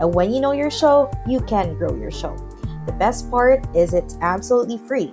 [0.00, 2.36] And when you know your show, you can grow your show.
[2.86, 5.12] The best part is it's absolutely free.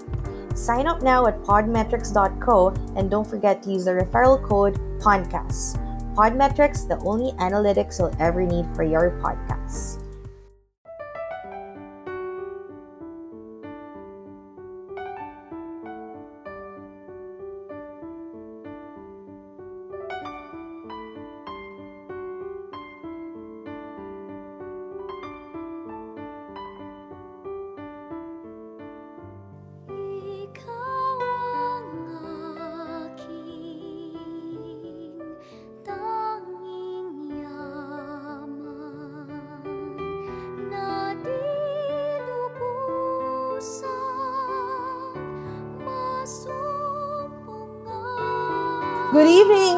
[0.56, 5.78] Sign up now at podmetrics.co and don't forget to use the referral code PODCAST.
[6.16, 10.01] Podmetrics, the only analytics you'll ever need for your podcasts.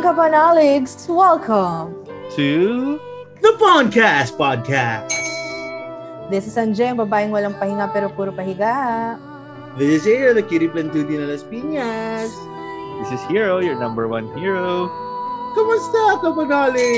[0.04, 1.08] Evening, Kapanaligs!
[1.08, 1.96] Welcome!
[2.36, 3.00] to
[3.40, 5.16] The Podcast Podcast.
[6.28, 9.16] This is Anjem, babaeng walang pahinga pero puro pahiga.
[9.80, 12.36] This is Air, the cutie plantuti na Las Piñas.
[13.00, 14.92] this is Hero, your number one hero.
[15.56, 16.92] Kamusta, kapanali?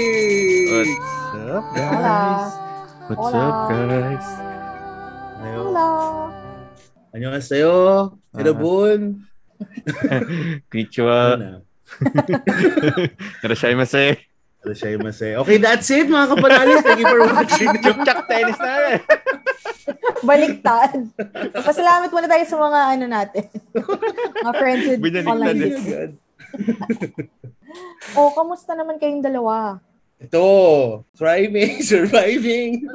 [0.74, 0.98] What's
[1.46, 1.78] up, Hola.
[1.78, 2.50] guys?
[3.06, 3.38] What's Hola.
[3.38, 4.28] up, guys?
[5.46, 5.90] Hello!
[7.14, 7.78] Annyeonghaseyo.
[8.34, 8.42] Ah.
[8.42, 9.30] Irabun.
[10.74, 11.38] Konnichiwa.
[11.38, 11.75] Ano?
[13.44, 14.18] Narashaimase.
[14.66, 15.38] Arashaimase.
[15.46, 16.74] Okay, that's it mga kapanali.
[16.82, 17.72] Thank you for watching.
[17.86, 19.00] Chuk-chak tennis na.
[20.26, 21.06] Baliktad!
[21.54, 23.46] Pasalamat muna tayo sa mga ano natin.
[24.42, 26.12] mga friends with Binalik online business.
[28.16, 29.84] Oh, kamusta naman kayong dalawa?
[30.16, 32.88] Ito, thriving, surviving.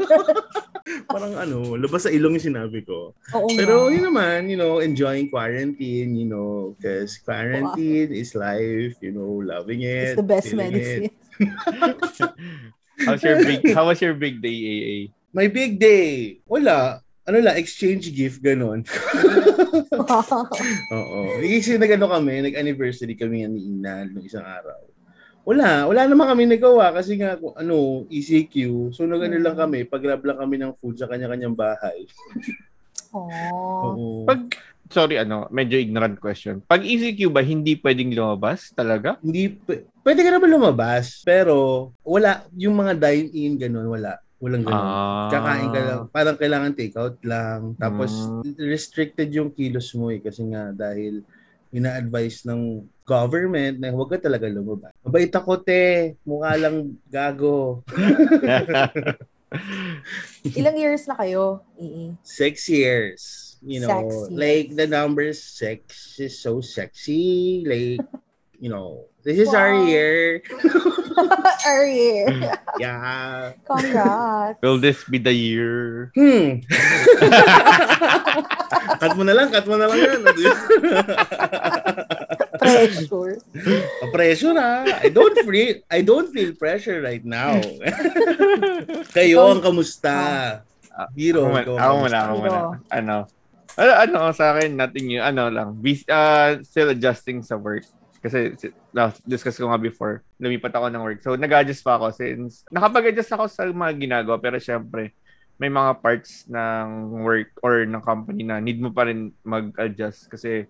[1.13, 3.15] Parang ano, labas sa ilong yung sinabi ko.
[3.37, 3.59] Oo nga.
[3.59, 9.41] Pero yun naman, you know, enjoying quarantine, you know, because quarantine is life, you know,
[9.43, 10.15] loving it.
[10.15, 11.09] It's the best medicine.
[11.09, 11.15] it.
[13.01, 14.97] How's your big, how was your big day, AA?
[15.33, 16.37] My big day.
[16.45, 17.01] Wala.
[17.25, 18.85] Ano lang, exchange gift, ganun.
[20.93, 21.41] Oo.
[21.41, 24.90] Kasi nag-ano kami, nag-anniversary kami ni Ina nung isang araw.
[25.41, 28.89] Wala, wala naman kami nagawa kasi nga ano, ECQ.
[28.93, 32.05] So nag-ano lang kami, pag-grab lang kami ng food sa kanya-kanyang bahay.
[33.17, 34.29] oh.
[34.29, 34.53] Pag,
[34.93, 36.61] sorry, ano, medyo ignorant question.
[36.63, 39.17] Pag ECQ ba, hindi pwedeng lumabas talaga?
[39.25, 44.21] Hindi, p- pwede ka naman lumabas, pero wala, yung mga dine-in, ganun, wala.
[44.41, 44.89] Walang ganun.
[44.89, 45.29] Ah.
[45.29, 46.01] Kakain ka lang.
[46.09, 47.77] Parang kailangan take-out lang.
[47.77, 48.09] Tapos,
[48.41, 48.57] Mm.
[48.57, 50.17] restricted yung kilos mo eh.
[50.17, 51.21] Kasi nga, dahil
[51.71, 54.95] ina-advise ng government na huwag ka talaga lumabas.
[55.03, 56.15] Mabait ako, te.
[56.23, 57.83] Mukha lang gago.
[60.47, 61.67] Ilang years na kayo?
[61.83, 62.15] Ii.
[62.23, 63.21] Six years.
[63.61, 64.33] You know, Sexy.
[64.33, 67.61] like the numbers, sex is so sexy.
[67.67, 68.01] Like,
[68.57, 69.85] you know, this is our Wow.
[69.91, 70.41] year.
[71.69, 72.25] Our year.
[72.81, 73.53] Yeah.
[73.69, 74.57] Congrats.
[74.65, 76.09] Will this be the year?
[76.17, 76.65] Hmm.
[78.97, 80.21] cut mo na lang, cut mo na lang yan.
[82.61, 83.41] Pressure.
[84.15, 84.85] pressure ha.
[85.01, 87.57] I don't feel I don't feel pressure right now.
[89.17, 90.15] Kayo ang kamusta?
[91.17, 92.05] Hero, Ako, muna, ang ako kamusta?
[92.05, 92.61] muna, ako muna.
[92.93, 93.17] Ano?
[93.81, 95.23] Ano, ano sa akin, nothing new.
[95.23, 97.87] Ano lang, bis, uh, still adjusting sa work.
[98.21, 101.21] Kasi, si- na, discuss ko nga before, lumipat ako ng work.
[101.25, 105.17] So, nag-adjust pa ako since, nakapag-adjust ako sa mga ginagawa, pero syempre,
[105.57, 110.65] may mga parts ng work or ng company na need mo pa rin mag-adjust kasi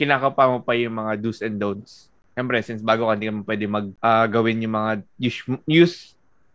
[0.00, 2.08] kinakapa mo pa yung mga do's and don'ts.
[2.32, 5.96] Siyempre, since bago ka, hindi ka mo pwede mag ah, gawin yung mga use, use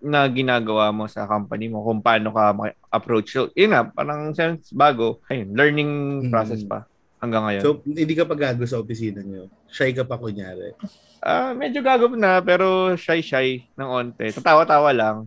[0.01, 2.53] na ginagawa mo sa company mo kung paano ka
[2.89, 3.33] approach.
[3.33, 5.91] So, yun nga, parang since bago, ayun, learning
[6.25, 6.31] Mm.
[6.33, 6.85] process pa
[7.17, 7.63] hanggang ngayon.
[7.63, 9.49] So, hindi ka pa gago sa opisina niyo.
[9.69, 10.73] Shy ka pa kunyari.
[11.21, 14.29] Ah, medyo gago na, pero shy-shy ng onte.
[14.29, 15.17] Tatawa-tawa lang.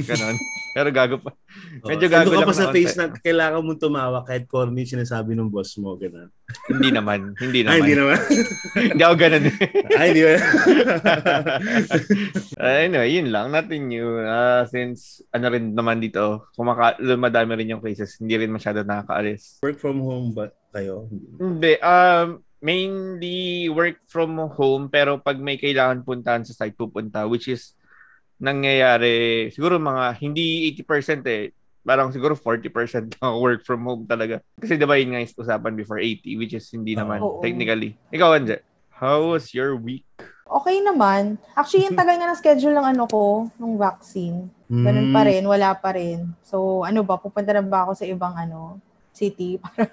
[0.00, 0.36] Ganon.
[0.70, 1.34] pero gago pa.
[1.82, 3.00] Medyo Oh, gago lang pa sa face konti.
[3.00, 5.96] na kailangan mong tumawa kahit corny sinasabi ng boss mo.
[5.96, 6.30] Ganun.
[6.68, 7.34] hindi naman.
[7.36, 7.78] Hindi Ay, naman.
[7.80, 8.18] hindi naman.
[8.92, 9.44] hindi ako ganun.
[9.96, 10.40] Ay, hindi naman.
[12.60, 13.48] Uh, anyway, yun lang.
[13.48, 14.20] Nothing new.
[14.20, 18.20] Ah, since, ano rin naman dito, kumaka madami rin yung cases.
[18.20, 19.64] Hindi rin masyado nakakaalis.
[19.64, 21.08] Work from home ba kayo?
[21.40, 21.80] Hindi.
[21.80, 27.72] Um, mainly work from home pero pag may kailangan puntahan sa site pupunta which is
[28.40, 34.44] nangyayari siguro mga hindi 80% eh parang siguro 40% lang work from home talaga.
[34.60, 37.40] Kasi diba yun nga yung usapan before 80, which is hindi naman Oo.
[37.40, 37.96] technically.
[38.12, 38.60] Ikaw, Anje,
[38.92, 40.04] how was your week?
[40.50, 41.40] Okay naman.
[41.56, 44.50] Actually, yung tagal nga na schedule ng ano ko, ng vaccine.
[44.70, 46.30] Ganun pa rin, wala pa rin.
[46.46, 48.78] So, ano ba, pupunta na ba ako sa ibang ano,
[49.10, 49.90] city para,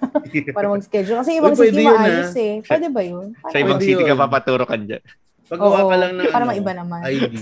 [0.54, 1.18] para mag-schedule?
[1.24, 2.38] Kasi ibang Uy, city yun, maayos ah.
[2.38, 2.54] eh.
[2.62, 3.26] Pwede ba yun?
[3.48, 4.22] Sa ibang city ka yun.
[4.22, 5.02] papaturo ka dyan.
[5.48, 7.00] Paggawa Oo, ka lang ng para ano, maiba naman.
[7.08, 7.34] ID.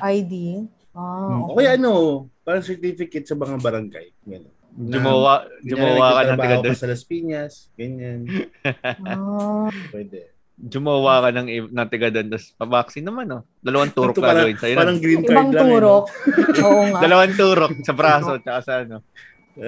[0.00, 0.64] ID?
[0.90, 1.42] Ah, Hmm.
[1.46, 1.52] okay.
[1.54, 1.92] Okay, ano,
[2.40, 4.06] parang certificate sa mga barangay.
[4.22, 4.52] Ganun.
[4.76, 6.74] Jumawa, jumawa ka ng taga Trabaho doon.
[6.74, 8.20] ka sa Las Piñas, ganyan.
[9.02, 10.36] Ah, Pwede.
[10.54, 12.26] Jumawa ka ng, ng taga doon.
[12.30, 13.40] Tapos pabaksin naman, no?
[13.58, 14.76] Dalawang turok Ito ka parang- gawin sa'yo.
[14.76, 15.56] Parang green card ibang lang.
[15.58, 16.04] eh, turok.
[16.62, 16.98] Oo nga.
[16.98, 18.96] Dalawang turok sa braso tsaka sa ano,
[19.52, 19.64] sa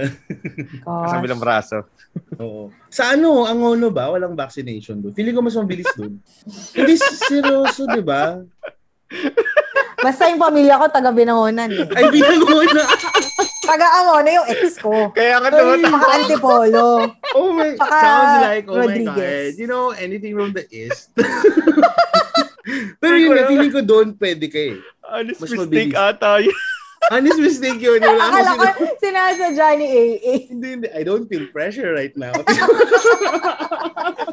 [0.85, 1.13] Gosh.
[1.15, 1.77] kabilang braso.
[1.81, 2.41] eh.
[2.41, 2.69] Oo.
[2.89, 4.09] Sa ano, ang ono ba?
[4.09, 5.13] Walang vaccination doon.
[5.13, 6.21] Feeling ko mas mabilis doon.
[6.73, 8.45] Hindi, seryoso, di ba?
[9.99, 11.83] Basta yung pamilya ko, taga Binangonan eh.
[11.99, 12.87] Ay, binango na.
[13.69, 15.13] Taga Angona yung ex ko.
[15.13, 15.61] Kaya ka Ay.
[15.61, 15.93] tumatak.
[15.93, 16.89] Saka Antipolo.
[17.37, 19.53] Oh my, Saka sounds like, oh my Rodriguez.
[19.53, 19.61] God.
[19.61, 21.13] You know, anything from the East.
[23.01, 24.77] Pero yun feeling ko doon pwede ka eh.
[25.05, 26.09] Honest Mas mistake mabilis.
[26.17, 26.57] ata yun.
[27.09, 27.99] Honest mistake yun.
[27.99, 30.33] Wala Akala ko sino- sinasadya ni AA.
[30.47, 30.87] Hindi, hindi.
[30.91, 32.31] I don't feel pressure right now.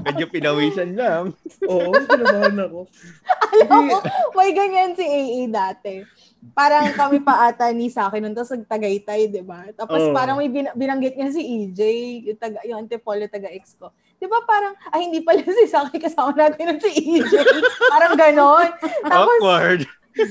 [0.05, 1.31] Medyo pinawisan lang.
[1.65, 2.79] Oo, kinabahan ako.
[3.63, 3.97] Alam mo,
[4.35, 6.03] may ganyan si AA dati.
[6.53, 9.65] Parang kami pa ata ni sa akin nun, tapos nagtagaytay, di ba?
[9.73, 10.13] Tapos Oo.
[10.13, 11.79] parang may bin- binanggit niya si EJ,
[12.23, 13.89] yung, taga, yung antipolo taga-ex ko.
[14.15, 17.31] Di ba parang, ay hindi pala si Saki kasama natin nun si EJ.
[17.89, 18.69] parang ganon.
[19.01, 19.81] Tapos Awkward.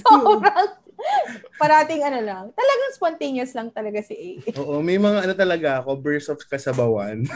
[0.06, 0.68] sobrang,
[1.62, 2.44] parating ano lang.
[2.54, 4.54] Talagang spontaneous lang talaga si AA.
[4.60, 7.24] Oo, may mga ano talaga ako, burst of kasabawan.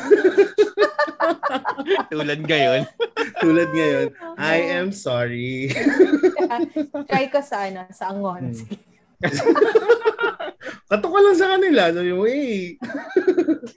[2.13, 2.87] Tulad ngayon.
[3.43, 4.07] Tulad ngayon,
[4.39, 5.73] I am sorry.
[7.09, 8.55] Try ko sa ano, sa Angon.
[8.55, 8.67] Hmm.
[10.89, 11.83] Katok ka lang sa kanila.
[11.93, 12.79] Sabi mo, eh.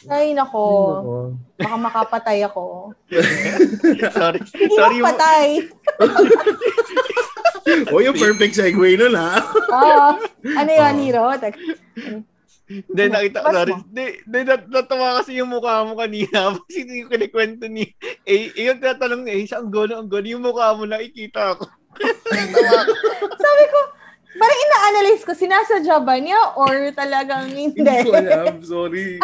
[0.08, 0.64] Ay, nako.
[0.64, 1.18] Nako.
[1.60, 2.94] Baka makapatay ako.
[4.16, 4.40] Sorry.
[4.40, 5.06] Hindi Sorry mo.
[5.10, 5.48] magpatay.
[7.94, 9.38] O, yung perfect segue nun, ha?
[9.78, 10.08] Oo.
[10.44, 10.94] Ano yun.
[10.98, 11.30] Niro?
[12.72, 13.50] Hindi, nakita ko.
[13.52, 13.74] Sorry.
[13.76, 13.84] mo.
[13.92, 16.40] Hindi, hindi, nat- natawa kasi yung mukha mo kanina.
[16.68, 17.84] Kasi hindi ko kinikwento ni...
[18.24, 20.28] Eh, yung tinatanong ni Ace, ang gono, ang gono.
[20.28, 21.68] Yung mukha mo, nakikita ko.
[23.36, 23.80] Sabi ko,
[24.40, 27.84] parang ina-analyze ko, sinasadya ba niya or talagang hindi?
[27.84, 28.64] Hindi ko alam.
[28.64, 29.20] Sorry.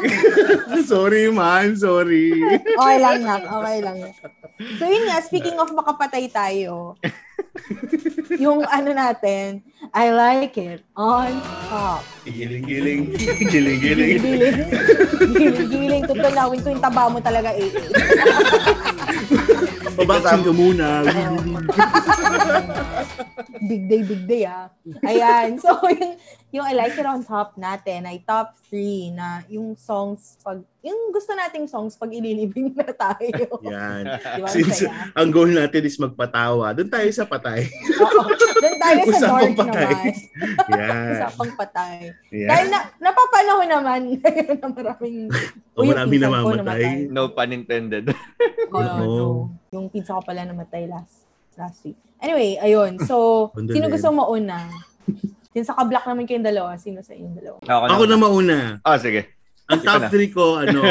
[0.83, 1.75] sorry, man.
[1.79, 2.35] Sorry.
[2.79, 3.97] okay lang lang, okay lang.
[4.81, 6.99] So yun nga, speaking of makapatay tayo,
[8.35, 9.63] yung ano natin,
[9.95, 11.39] I like it on
[11.71, 12.03] top.
[12.27, 13.15] Giling-giling.
[13.47, 14.19] Giling-giling.
[14.19, 14.55] Giling,
[15.31, 16.03] giling, giling.
[16.03, 17.71] Tutunawin ko yung taba mo talaga, eh.
[19.97, 20.87] Pabaksin ka muna.
[23.69, 24.69] big day, big day, ah.
[25.01, 25.57] Ayan.
[25.57, 26.13] So, yung,
[26.47, 31.11] yung I like it on top natin ay top 3 na yung songs pag, yung
[31.11, 33.59] gusto nating songs pag ililibing na tayo.
[33.67, 34.03] Yan.
[34.15, 34.47] Di ba?
[34.47, 35.11] Since Saya?
[35.11, 37.67] ang goal natin is magpatawa, doon tayo sa patay.
[37.99, 38.31] Oo.
[38.63, 39.83] Doon tayo sa Usapang dark patay.
[39.91, 40.15] naman.
[40.71, 41.11] Yan.
[41.11, 41.97] Usapang patay.
[42.31, 42.47] Yan.
[42.47, 45.17] Dahil na, napapanahon naman ngayon na maraming
[45.75, 46.83] O, yung marami pinsan ko namamatay.
[47.11, 48.05] No pun intended.
[48.71, 48.95] Oh, Oo.
[49.03, 49.25] no.
[49.75, 51.27] Yung pizza ko pala namatay last
[51.59, 51.99] last week.
[52.23, 52.97] Anyway, ayun.
[53.03, 54.09] So, sino gusto
[55.57, 55.63] mauna?
[55.63, 57.57] Since naka-block naman kayong dalawa, sino sa inyong dalawa?
[57.65, 58.57] Ako na mauna.
[58.85, 59.33] Ah, sige.
[59.65, 60.09] Ang top na.
[60.13, 60.81] 3 ko, ano,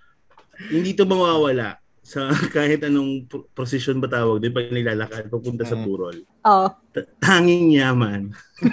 [0.74, 5.76] hindi to mawawala sa kahit anong pro- prosesyon ba tawag din pag nilalakad papunta sa
[5.76, 5.84] Mm.
[5.84, 6.16] Purol.
[6.42, 6.68] Oh.
[6.92, 8.32] Ta- Tanging yaman.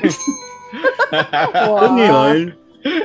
[1.07, 1.79] Wow.
[1.79, 2.39] Ano yun?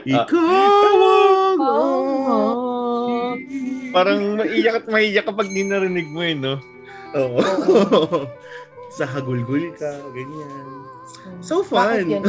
[0.02, 3.38] Ikaw ang Oh.
[3.94, 6.58] Parang maiyak at maiyak kapag di narinig mo eh, no?
[7.14, 7.38] Oo.
[8.90, 10.82] sa hagulgul ka, ganyan.
[11.40, 12.24] So Bakit fun.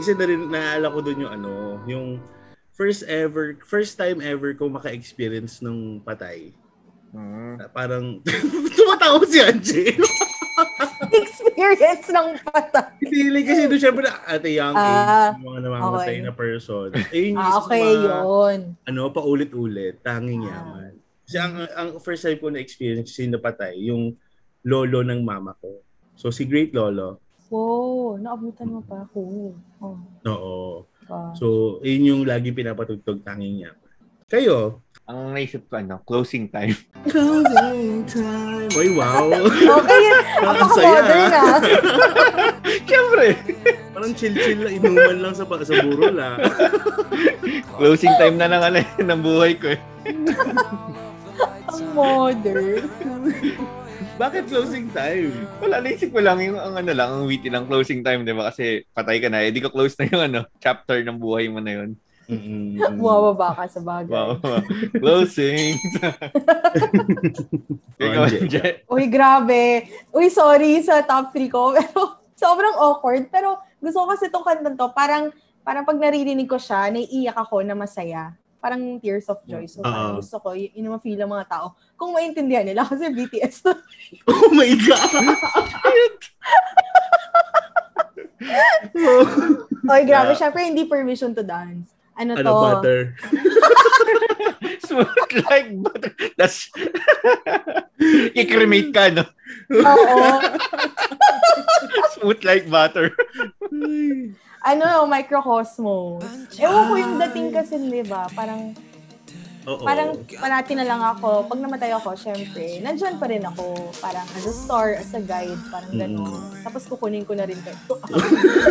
[0.00, 1.52] Isa na rin, naaalala ko doon yung ano,
[1.86, 2.06] yung
[2.74, 6.50] first ever, first time ever ko maka-experience ng patay.
[7.14, 7.62] Mm.
[7.62, 8.18] Na Parang,
[8.74, 9.94] tumatawa si Angie.
[11.14, 12.90] Experience ng patay.
[13.06, 16.26] Feeling kasi doon syempre at a young age, Ah, yung mga namamatay okay.
[16.26, 16.90] na person.
[17.14, 18.60] Eh, yung Ah, okay, mga, yun.
[18.82, 20.50] ano, paulit-ulit, tanging Ah.
[20.58, 20.92] yaman.
[21.22, 24.18] Kasi ang, ang first time ko na-experience yung napatay, yung
[24.66, 25.83] lolo ng mama ko.
[26.14, 27.18] So, si Great Lolo.
[27.50, 29.52] Wow, naabutan mo pa ako.
[29.82, 30.54] Oh, Oo.
[31.36, 33.84] So, yun yung lagi pinapatugtog tanging yaman.
[34.24, 34.80] Kayo?
[35.04, 36.72] Ang naisip ko, ano, closing time.
[37.12, 38.72] Closing time.
[38.72, 39.28] Oy, wow.
[39.52, 40.04] Okay.
[40.48, 41.28] Ang saya.
[41.28, 41.60] ah.
[42.88, 43.36] Siyempre!
[43.92, 46.40] Parang chill-chill lang, inuman lang sa, sa burol, ah.
[47.76, 49.80] Closing time na ng, ano, ng buhay ko eh.
[51.68, 52.88] Ang modern.
[54.14, 55.34] Bakit closing time?
[55.58, 58.46] Wala, naisip ko lang yung ang ano lang, ang witty lang closing time, di ba?
[58.46, 61.58] Kasi patay ka na, eh, di ko close na yung ano, chapter ng buhay mo
[61.58, 61.90] na yun.
[62.24, 62.78] Mm-mm.
[62.96, 64.08] Bumababa ka sa bagay.
[64.08, 64.38] Wow.
[65.02, 65.76] closing.
[68.00, 68.48] Ikaw, Oh.
[68.48, 68.86] Jet.
[68.88, 69.90] Uy, grabe.
[70.08, 71.72] Uy, sorry sa top 3 ko.
[71.76, 72.00] Pero
[72.38, 73.28] sobrang awkward.
[73.28, 74.88] Pero gusto ko kasi itong kantang to.
[74.96, 75.28] Parang,
[75.60, 78.32] parang pag naririnig ko siya, naiiyak ako na masaya.
[78.64, 79.68] Parang tears of joy.
[79.68, 80.24] So, parang Oo.
[80.24, 81.76] gusto ko, y- yun yung feel ng mga tao.
[82.00, 83.76] Kung maintindihan nila, kasi BTS to.
[84.32, 85.04] Oh my God!
[89.84, 90.32] Uy, grabe.
[90.32, 90.40] Yeah.
[90.40, 91.92] Syempre, hindi permission to dance.
[92.16, 92.56] Ano, ano, to?
[92.56, 93.00] butter?
[94.86, 95.10] Smooth
[95.50, 96.14] like butter.
[96.38, 96.70] That's...
[98.38, 99.26] I-cremate ka, no?
[99.76, 100.16] Oo.
[102.16, 103.10] Smooth like butter.
[104.64, 106.24] Ano, microcosmos.
[106.56, 108.24] Ewan ko yung dating kasi, di ba?
[108.32, 108.72] Parang,
[109.68, 109.84] Oo.
[109.84, 111.44] parang parati na lang ako.
[111.44, 113.92] Pag namatay ako, syempre, nandyan pa rin ako.
[114.00, 116.64] Parang as a star, as a guide, parang gano'n.
[116.64, 117.76] Tapos kukunin ko na rin kayo.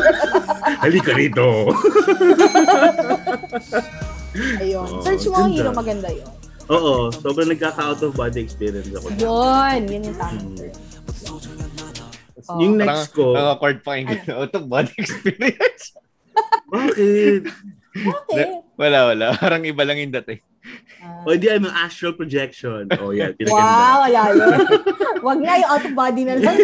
[0.82, 1.70] Halika rito.
[4.34, 4.90] Ayun.
[4.90, 6.26] Oo, Search mo ang hero, maganda yun.
[6.74, 9.14] Oo, sobrang nagkaka-out of body experience ako.
[9.22, 10.74] Yun, yun yung tamang term.
[12.46, 12.60] Oo.
[12.60, 14.24] Yung next ko, Ang awkward pakinggan.
[14.34, 15.94] Out of body experience.
[16.68, 17.48] bakit?
[17.94, 18.46] Okay.
[18.74, 19.26] Wala, wala.
[19.36, 20.42] Parang iba lang yung dating.
[20.98, 21.28] Ah.
[21.28, 22.88] O di ano, astral projection.
[22.98, 23.60] Oh, yan, pinaganda.
[23.60, 24.50] wow, wala yun.
[25.22, 26.56] Wag na yung out of body na lang.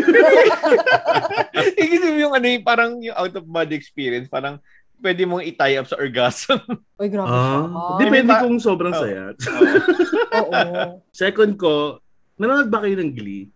[1.75, 4.57] Ikisip yung ano yung parang yung out of body experience, parang
[4.97, 6.59] pwede mong i-tie up sa orgasm.
[6.95, 7.99] Uy, grabe Ah, siya.
[7.99, 9.01] depende pa- kung sobrang Oh.
[9.01, 9.23] saya.
[10.33, 10.65] Oo.
[11.09, 11.73] Second ko,
[12.35, 13.47] nanonood ba kayo ng Glee?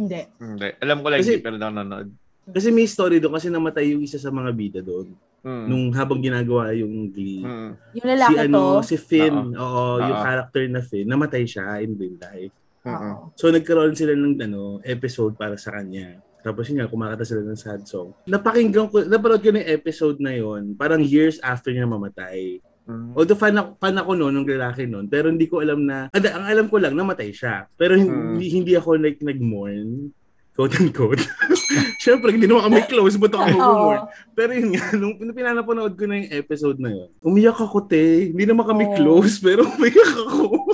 [0.00, 0.20] Hindi.
[0.34, 0.68] Hindi.
[0.80, 2.08] Alam ko lang Kasi- hindi, pero nanonood.
[2.50, 5.64] Kasi may story doon kasi namatay yung isa sa mga bida doon Mm.
[5.68, 7.40] nung habang ginagawa yung Glee.
[7.40, 7.70] Mm.
[7.94, 8.82] Yung lalaki Si ano, to.
[8.82, 10.24] si Finn, oo, yung Oo.
[10.24, 12.52] character na Finn, namatay siya in real life.
[12.80, 12.90] Mm.
[12.90, 13.12] Oo.
[13.34, 16.18] So nagkaroon sila ng ano, episode para sa kanya.
[16.40, 18.16] Tapos yun nga, kumakanta sila ng sad song.
[18.24, 22.56] Napakinggan ko, napanood ko na yung episode na yon parang years after niya mamatay.
[22.90, 23.14] Mm.
[23.14, 26.24] Although fan ako, fan ako noon, ng lalaki noon, pero hindi ko alam na, ang,
[26.26, 27.70] ang alam ko lang, namatay siya.
[27.78, 30.10] Pero hindi, hindi ako like, nag-mourn,
[30.58, 31.22] quote unquote.
[32.02, 34.02] Siyempre, hindi naman kami close, ba't ako mag-mourn?
[34.34, 38.34] Pero yun nga, nung, nung pinanapanood ko na yung episode na yun, umiyak ako, te.
[38.34, 38.94] Hindi naman kami Oo.
[38.98, 40.66] close, pero umiyak ako.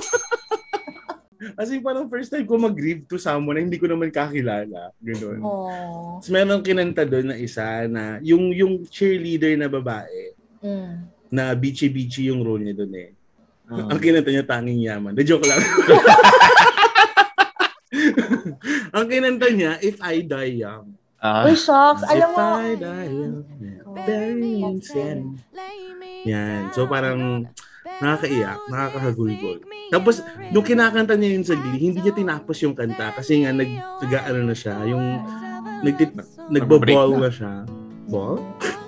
[1.53, 4.89] As in, parang first time ko mag-grieve to someone na hindi ko naman kakilala.
[4.97, 5.37] Ganun.
[5.45, 6.17] Oh.
[6.17, 10.33] Tapos meron kinanta doon na isa na yung yung cheerleader na babae
[10.63, 11.05] Mm.
[11.31, 13.09] Na beachy-beachy yung role niya doon eh.
[13.67, 13.87] Mm.
[13.91, 15.11] Ang kinanta niya tanging yaman.
[15.11, 15.59] The joke lang.
[18.95, 20.95] Ang kinanta niya, If I Die Young.
[21.19, 21.43] Ah.
[21.43, 22.05] Uy, shocks.
[22.07, 23.43] Alam If mo, I Die Young.
[24.07, 25.43] Bury me in sand.
[26.23, 26.71] Yan.
[26.71, 27.47] So parang
[27.99, 29.57] nakakaiyak, nakakahagulgol.
[29.87, 30.19] Tapos,
[30.51, 33.71] nung kinakanta niya yun sa Glee, hindi niya tinapos yung kanta kasi nga nag,
[34.03, 35.23] ano na siya, yung
[35.81, 36.11] nagtit,
[36.51, 37.53] nagbaball na siya.
[38.07, 38.39] Ball?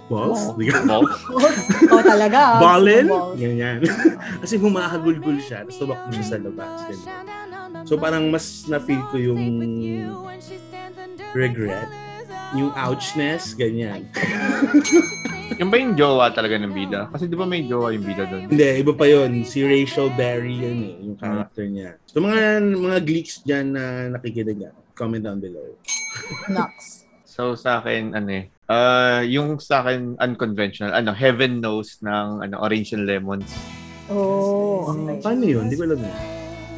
[0.10, 0.42] Balls?
[0.58, 1.06] Di ka- Wow.
[1.94, 2.58] oh, talaga.
[2.58, 2.60] ah.
[2.66, 3.06] Ballin?
[3.08, 3.38] Balls.
[3.38, 3.78] Ganyan.
[4.42, 6.80] kasi humahagulgul siya, tapos tumakbo siya sa labas.
[6.90, 7.24] Ganyan.
[7.86, 9.42] So parang mas na-feel ko yung
[11.32, 11.90] regret,
[12.52, 14.10] yung ouchness, ganyan.
[15.58, 17.10] Yung ba yung jowa talaga ng bida?
[17.10, 18.48] Kasi di ba may jowa yung bida doon?
[18.48, 21.98] Hindi, iba pa yon Si Rachel Berry yun eh, yung character niya.
[22.06, 25.76] So mga mga gleeks dyan na nakikinig comment down below.
[26.48, 27.04] Nox.
[27.24, 32.56] So sa akin, ano eh, ah, yung sa akin unconventional, ano, Heaven Knows ng ano,
[32.62, 33.50] Orange and Lemons.
[34.10, 35.22] Oh, okay.
[35.22, 35.66] Paano yun?
[35.70, 36.18] Hindi ko alam yun.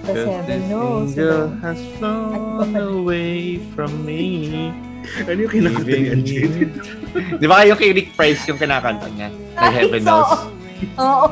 [0.02, 1.14] The seven knows.
[1.14, 1.62] angel diba?
[1.62, 4.72] has flown away from me.
[5.02, 6.78] Ano yung kinakanta ni Anjin?
[7.42, 9.34] Di ba kayo kay Rick Price yung kinakanta niya?
[9.58, 10.34] Na Ay, Heaven so- Knows.
[11.02, 11.28] Oo.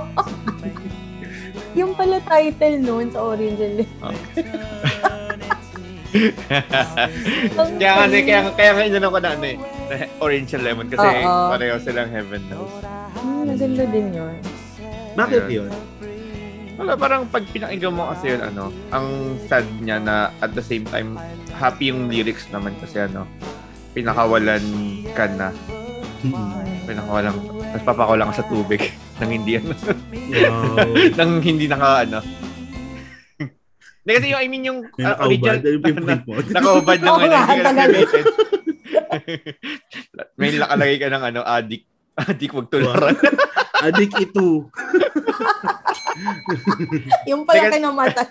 [1.80, 4.16] yung pala title noon sa Orange and Lemon.
[7.78, 9.78] kaya nga, eh, kaya, kaya nga inano ko na ano eh, na
[10.24, 11.50] Orange and Lemon kasi Oo.
[11.50, 12.74] pareho silang Heaven Knows.
[13.15, 14.36] Hmm, maganda din yun.
[15.13, 15.72] Bakit yun?
[16.75, 19.08] Wala, parang pag pinakinggan mo kasi yun, ano, ang
[19.43, 21.19] sad niya na at the same time,
[21.51, 23.27] happy yung lyrics naman kasi ano,
[23.91, 24.63] pinakawalan
[25.12, 25.51] ka na.
[26.86, 27.36] Pinakawalan,
[27.69, 28.79] tapos papakulang ka sa tubig
[29.19, 29.75] nang hindi ano,
[30.29, 30.88] Wow.
[31.19, 32.19] nang hindi naka ano.
[34.00, 35.27] Hindi kasi yung, I mean yung Yung uh, nakaubad.
[35.27, 36.34] original, Ano yung pinpoint mo?
[36.39, 37.89] nakaubad ng Oo ano, nga, tagal.
[40.39, 41.86] May nakalagay ka ng ano, addict.
[42.20, 43.16] Addict, wag tularan.
[43.80, 44.68] Adik ito.
[47.32, 48.24] Yung pala Teka- kinamata.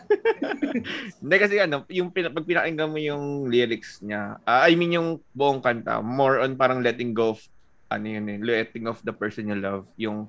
[1.25, 5.25] Hindi kasi ano, yung pina, pag pinakinggan mo yung lyrics niya, ah, I mean yung
[5.32, 7.40] buong kanta, more on parang letting go of,
[7.88, 10.28] ano yun eh, letting of the person you love, yung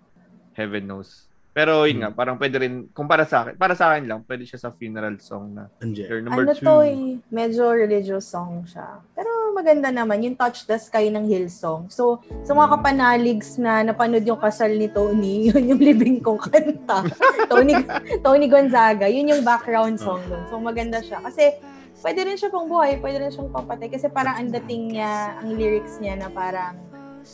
[0.56, 1.28] Heaven Knows.
[1.50, 4.46] Pero yun nga, parang pwede rin, kung para sa akin, para sa akin lang, pwede
[4.46, 6.62] siya sa funeral song na your number ano two.
[6.62, 9.02] to eh, medyo religious song siya.
[9.18, 11.90] Pero maganda naman, yung Touch the Sky ng Hillsong.
[11.90, 17.04] So, sa mga kapanaligs na napanood yung kasal ni Tony, yun yung libing kong kanta.
[17.52, 17.74] Tony,
[18.22, 20.46] Tony Gonzaga, yun yung background song nun.
[20.48, 21.20] So, maganda siya.
[21.20, 21.60] Kasi,
[22.06, 23.92] pwede rin siya pang buhay, pwede rin siyang papatay.
[23.92, 26.78] Kasi parang ang dating niya, ang lyrics niya na parang,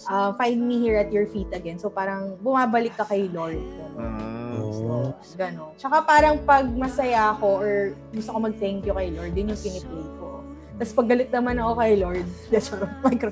[0.09, 1.77] uh, find me here at your feet again.
[1.77, 3.61] So, parang bumabalik ka kay Lord.
[3.97, 4.43] Mm.
[4.85, 5.11] Oh.
[5.35, 5.75] Gano'n.
[5.75, 7.73] Tsaka parang pag masaya ako or
[8.13, 10.45] gusto ko mag-thank you kay Lord, yun yung piniplay ko.
[10.75, 13.31] Tapos pag galit naman ako kay Lord, de charot, micro.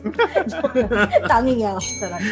[1.27, 1.79] Tanging ako.
[2.00, 2.22] Sarap.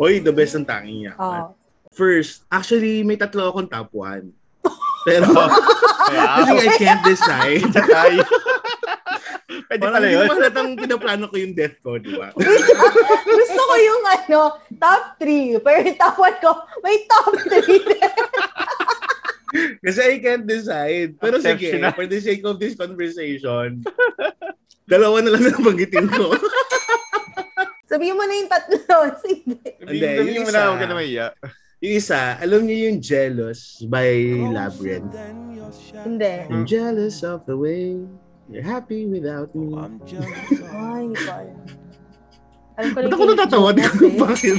[0.00, 1.14] Hoy, the best ang tanging niya.
[1.16, 1.54] Oo.
[1.94, 4.34] First, actually, may tatlo akong top one.
[5.08, 7.70] Pero, kasi I can't decide.
[9.76, 10.24] Pwede Parang pala hindi yun.
[10.24, 12.32] mo halatang pinaplano ko yung death ko, di ba?
[13.36, 14.40] Gusto ko yung ano,
[14.80, 15.60] top 3.
[15.60, 17.60] Pero yung top 1 ko, may top 3
[19.84, 21.20] Kasi I can't decide.
[21.20, 23.84] Pero sige, for the sake of this conversation,
[24.92, 26.32] dalawa na lang ang banggitin ko.
[27.84, 28.96] Sabihin mo na yung tatlo.
[29.20, 29.60] Sige.
[29.76, 31.26] Hindi, Hindi yung mo na huwag ka na maiya.
[31.84, 34.08] Yung isa, alam niyo yung Jealous by
[34.56, 35.12] Labyrinth.
[36.00, 36.48] Hindi.
[36.48, 38.00] I'm jealous of the way
[38.50, 39.74] you're happy without me.
[40.74, 41.58] Ay, hindi ko alam.
[42.76, 43.68] Alam ko lang Ba't ako yung natatawa?
[43.72, 44.16] Di ko Jonas eh.
[44.20, 44.56] bakit.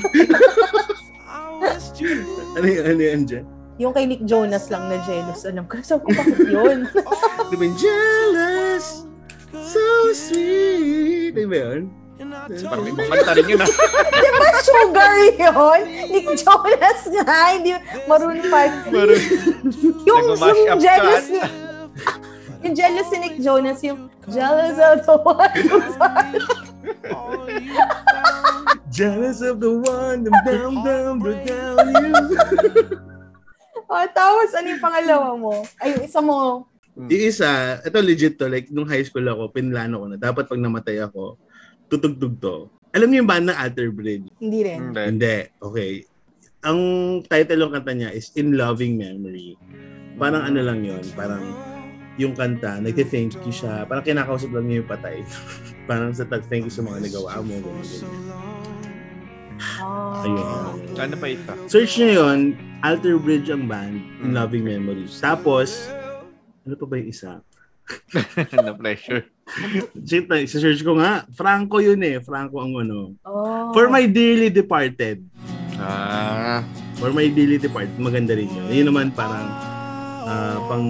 [2.58, 3.46] ano yun, ano yun, Jen?
[3.78, 5.46] Yung kay Nick Jonas lang na jealous.
[5.46, 6.90] Alam ko, sabi ko, bakit yun?
[7.54, 9.06] Di ba yung jealous?
[9.54, 9.82] So
[10.18, 11.38] sweet.
[11.38, 11.94] Di ba yun?
[12.18, 13.70] Parang may kumanta rin yun ah.
[14.26, 15.82] Di ba sugar yun?
[16.10, 17.78] Nick Jonas nga, hindi
[18.10, 18.50] Maroon 5.
[18.50, 19.22] Parang,
[20.10, 20.42] Yung, yung
[20.74, 21.40] up jealous ni...
[22.66, 25.96] Yung jealous ni Nick Jonas, yung jealous of the one who's
[28.98, 32.14] Jealous of the one, dum dum dum, broke down you.
[33.92, 35.54] oh, tapos ano yung pangalawa mo?
[35.78, 36.66] Ay, yung isa mo.
[36.98, 40.58] Yung isa, ito legit to, like, nung high school ako, pinlano ko na, dapat pag
[40.58, 41.38] namatay ako,
[41.92, 42.56] tutugtog to.
[42.96, 44.26] Alam niyo yung band ng Alter Bridge?
[44.42, 44.80] Hindi rin.
[44.90, 45.04] Hindi.
[45.14, 45.38] Hindi.
[45.62, 45.92] Okay.
[46.66, 46.80] Ang
[47.30, 49.54] title ng kanta niya is In Loving Memory.
[50.18, 51.46] Parang ano lang yon parang
[52.18, 53.86] yung kanta, nag-thank you siya.
[53.86, 55.22] Parang kinakausap lang niya yung patay.
[55.90, 57.54] parang sa thank you sa mga nagawa mo.
[57.62, 58.38] Ganyan, ganyan.
[59.78, 60.22] Ah.
[60.26, 60.76] Ayun.
[60.98, 61.54] Ano pa isa?
[61.70, 62.40] Search niyo yun,
[62.82, 64.38] Alter Bridge ang band, In Mm.
[64.38, 65.06] Loving Memory.
[65.18, 65.90] Tapos,
[66.66, 67.42] ano pa ba yung isa?
[68.68, 69.24] na pressure.
[70.04, 71.24] Shit, search ko nga.
[71.32, 72.20] Franco yun eh.
[72.20, 73.16] Franco ang ano.
[73.24, 73.72] Oh.
[73.72, 75.24] For My Dearly Departed.
[75.80, 76.68] Ah.
[77.00, 77.96] For My Dearly Departed.
[77.96, 78.68] Maganda rin yun.
[78.68, 79.77] Yun naman parang
[80.28, 80.86] ah, pang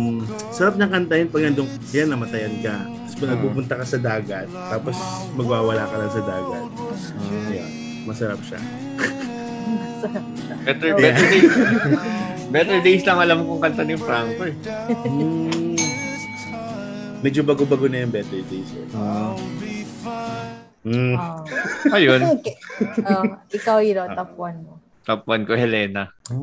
[0.50, 2.74] sarap niyang kantahin pag nandun, yan, namatayan ka.
[2.74, 3.34] Tapos pag Mm.
[3.34, 4.96] nagpupunta ka sa dagat, tapos
[5.32, 6.64] magwawala ka lang sa dagat.
[7.48, 7.70] Yeah,
[8.04, 8.58] masarap siya.
[10.64, 11.52] Better, better days.
[12.48, 14.56] better days lang alam kong kanta ni Franco eh.
[15.04, 15.76] Mm.
[17.18, 18.70] Medyo bago-bago na yung Better Days.
[18.72, 18.86] Eh.
[20.86, 21.16] Mm.
[21.18, 21.42] Ah.
[21.92, 22.56] Ayun, Okay.
[23.04, 24.78] Oh, ikaw, Hiro, top 1 mo.
[25.08, 26.12] Top 1 ko, Helena.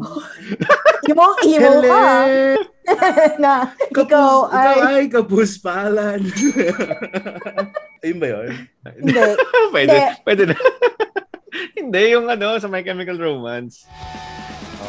[1.05, 2.01] Imo, imo ka.
[3.45, 4.73] na Kapus, ikaw ay...
[4.73, 6.21] ikaw ay kapuspalan.
[8.05, 8.49] Ayun ba yun?
[9.05, 9.21] Hindi.
[9.69, 10.25] pwede, Hindi.
[10.25, 10.57] pwede na.
[11.77, 13.85] Hindi, yung ano, sa My Chemical Romance.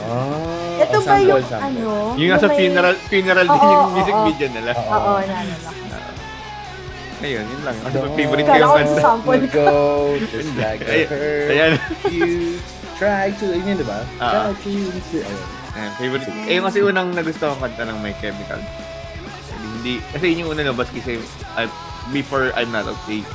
[0.07, 2.15] Oh, Ito ba yung ano?
[2.15, 4.25] Yung nasa may- funeral, funeral din Oo, yung oo, music oo.
[4.31, 4.71] video nila.
[4.71, 5.83] Oo, naalala ko.
[7.15, 7.75] Ayun, yun lang.
[7.81, 8.15] Kasi Oo.
[8.15, 9.01] favorite ko Kala yung ko kanta.
[9.03, 9.63] sample ko.
[9.67, 9.75] go
[10.31, 10.95] just like a.
[11.51, 11.71] Ayan.
[12.07, 12.55] You
[12.95, 14.01] try to, yun yun, di ba?
[14.19, 14.51] Ah.
[14.51, 14.73] Try
[15.11, 15.43] to, ayun.
[15.75, 16.25] Ayan, favorite.
[16.47, 18.59] Eh, yung kasi unang nagustuhan kanta ng My Chemical.
[18.59, 21.19] Kasi hindi, kasi yun yung unang nabas kasi
[21.59, 21.67] uh,
[22.15, 23.27] before I'm Not Okay.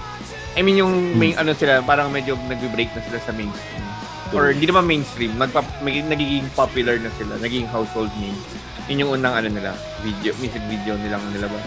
[0.58, 3.86] I mean, yung main, ano sila, parang medyo nag-break na sila sa mainstream.
[4.34, 8.34] Or hindi naman mainstream, nagpa, may, nagiging popular na sila, naging household name.
[8.90, 9.70] Yun yung unang ano nila,
[10.02, 11.66] video, music video nilang nilabas.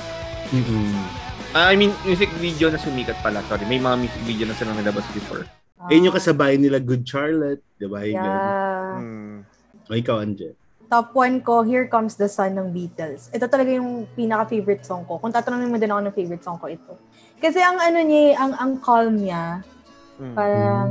[1.56, 3.64] Ah, I mean, music video na sumikat pala, sorry.
[3.70, 5.48] May mga music video na silang nilabas before.
[5.90, 7.64] Ayun yung kasabay nila, Good Charlotte.
[7.76, 8.04] Di ba?
[8.08, 9.00] Yeah.
[9.00, 9.44] Hmm.
[9.90, 10.56] O ikaw, Anje.
[10.88, 13.28] Top 1 ko, Here Comes the Sun ng Beatles.
[13.34, 15.18] Ito talaga yung pinaka-favorite song ko.
[15.18, 16.94] Kung tatanungin mo din ako ng favorite song ko, ito.
[17.42, 19.66] Kasi ang ano niya, ang, ang calm niya,
[20.14, 20.38] Hmm.
[20.38, 20.90] parang,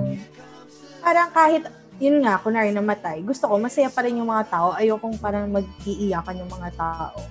[0.98, 1.62] parang kahit,
[2.02, 4.74] yun nga, kunwari namatay, gusto ko, masaya pa rin yung mga tao.
[4.74, 7.22] Ayokong parang mag-iiyakan yung mga tao.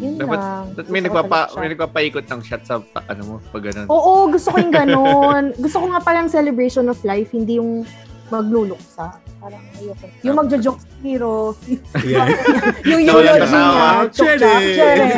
[0.00, 0.64] Yun Dapat- lang.
[0.88, 3.86] May nagpapa, may nagpapaikot ng shot sa pa- ano mo, pag ganun.
[3.88, 5.42] Oo, gusto ko yung ganon.
[5.64, 7.84] gusto ko nga parang celebration of life, hindi yung
[8.30, 9.20] magluluksa.
[9.40, 10.06] Parang ayoko.
[10.22, 11.56] Yung magjo-joke si hero.
[12.04, 12.28] Yeah.
[12.90, 13.88] yung eulogy niya.
[14.12, 15.08] Chok Chere!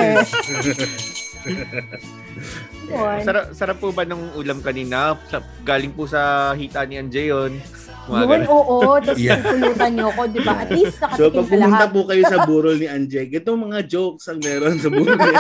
[2.93, 3.19] Yun.
[3.25, 5.17] Sarap, sarap po ba nung ulam kanina?
[5.31, 7.57] Sa, galing po sa hita ni Anje yun.
[8.03, 8.77] Mga Yun, oo.
[9.05, 9.39] Tapos Yeah.
[9.39, 10.55] pupulutan niyo ako, di ba?
[10.59, 13.79] At least So, nakatikim pag sa pumunta po kayo sa burol ni Anjay, itong mga
[13.85, 15.33] jokes ang meron sa burol ni.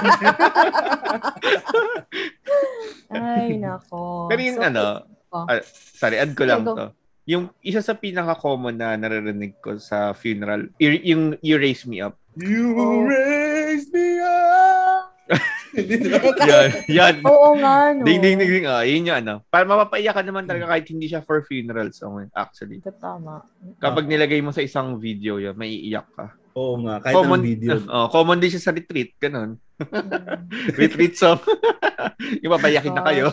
[3.12, 4.26] Ay, nako.
[4.26, 4.82] Pero yung So, ano,
[5.30, 5.44] oh.
[5.44, 5.60] ah,
[5.92, 6.94] sorry, add ko lang to.
[7.24, 12.18] Yung isa sa pinaka-common na naririnig ko sa funeral, y- yung You Raise Me Up.
[12.34, 13.04] You Oh.
[13.04, 14.81] raise me up.
[16.44, 17.14] Yan, yan.
[17.24, 18.04] Oo nga, no.
[18.04, 18.66] Ding, ding, ding, ding.
[18.68, 19.34] Ah, yun yung ano.
[19.48, 22.84] Para mapapaiyak ka naman talaga kahit hindi siya for funeral song, actually.
[22.84, 23.40] Ito tama.
[23.80, 26.36] Kapag nilagay mo sa isang video yan, may iiyak ka.
[26.52, 27.70] Oo nga, kahit common, ang video.
[27.96, 29.56] oh, common din siya sa retreat, ganun.
[29.80, 30.76] Mm.
[30.80, 31.40] retreat song.
[32.44, 33.26] yung papayakin na kayo.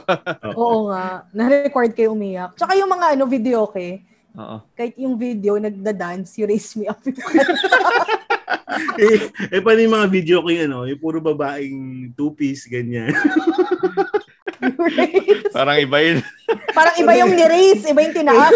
[0.56, 1.28] Oo nga.
[1.36, 2.56] Na-record kayo umiyak.
[2.56, 4.08] Tsaka yung mga ano, video, okay?
[4.40, 4.64] Oo.
[4.72, 7.04] Kahit yung video, nagda-dance, you raise me up.
[9.02, 9.18] eh,
[9.54, 13.14] eh, paano yung mga video ko yung ano, yung puro babaeng two-piece, ganyan.
[15.56, 16.20] Parang iba yun.
[16.76, 18.52] Parang iba yung ni-raise, iba yung tinaas.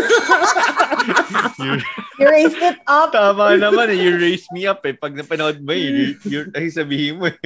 [2.19, 3.11] You- raised it up.
[3.11, 3.99] Tama naman eh.
[3.99, 4.95] You raise me up eh.
[4.95, 7.39] Pag napanood mo, you, you, ay sabihin mo eh.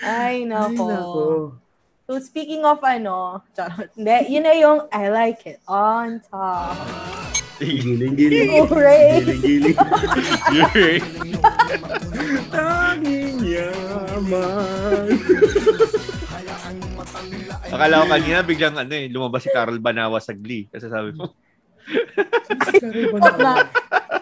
[0.00, 0.84] Ay, nako.
[0.86, 1.24] Ay, nako.
[2.10, 6.74] So, speaking of ano, charot, hindi, yun na yung I like it on top.
[7.62, 8.66] Giling, giling.
[8.66, 9.30] Raise.
[9.38, 9.78] Giling, giling.
[10.74, 11.06] Raise.
[12.50, 15.06] Tanging yaman.
[17.70, 20.66] Akala ko kanina biglang ano eh, lumabas si Carl Banawa sa Glee.
[20.66, 21.30] Kasi sabi mo,
[23.38, 23.70] na.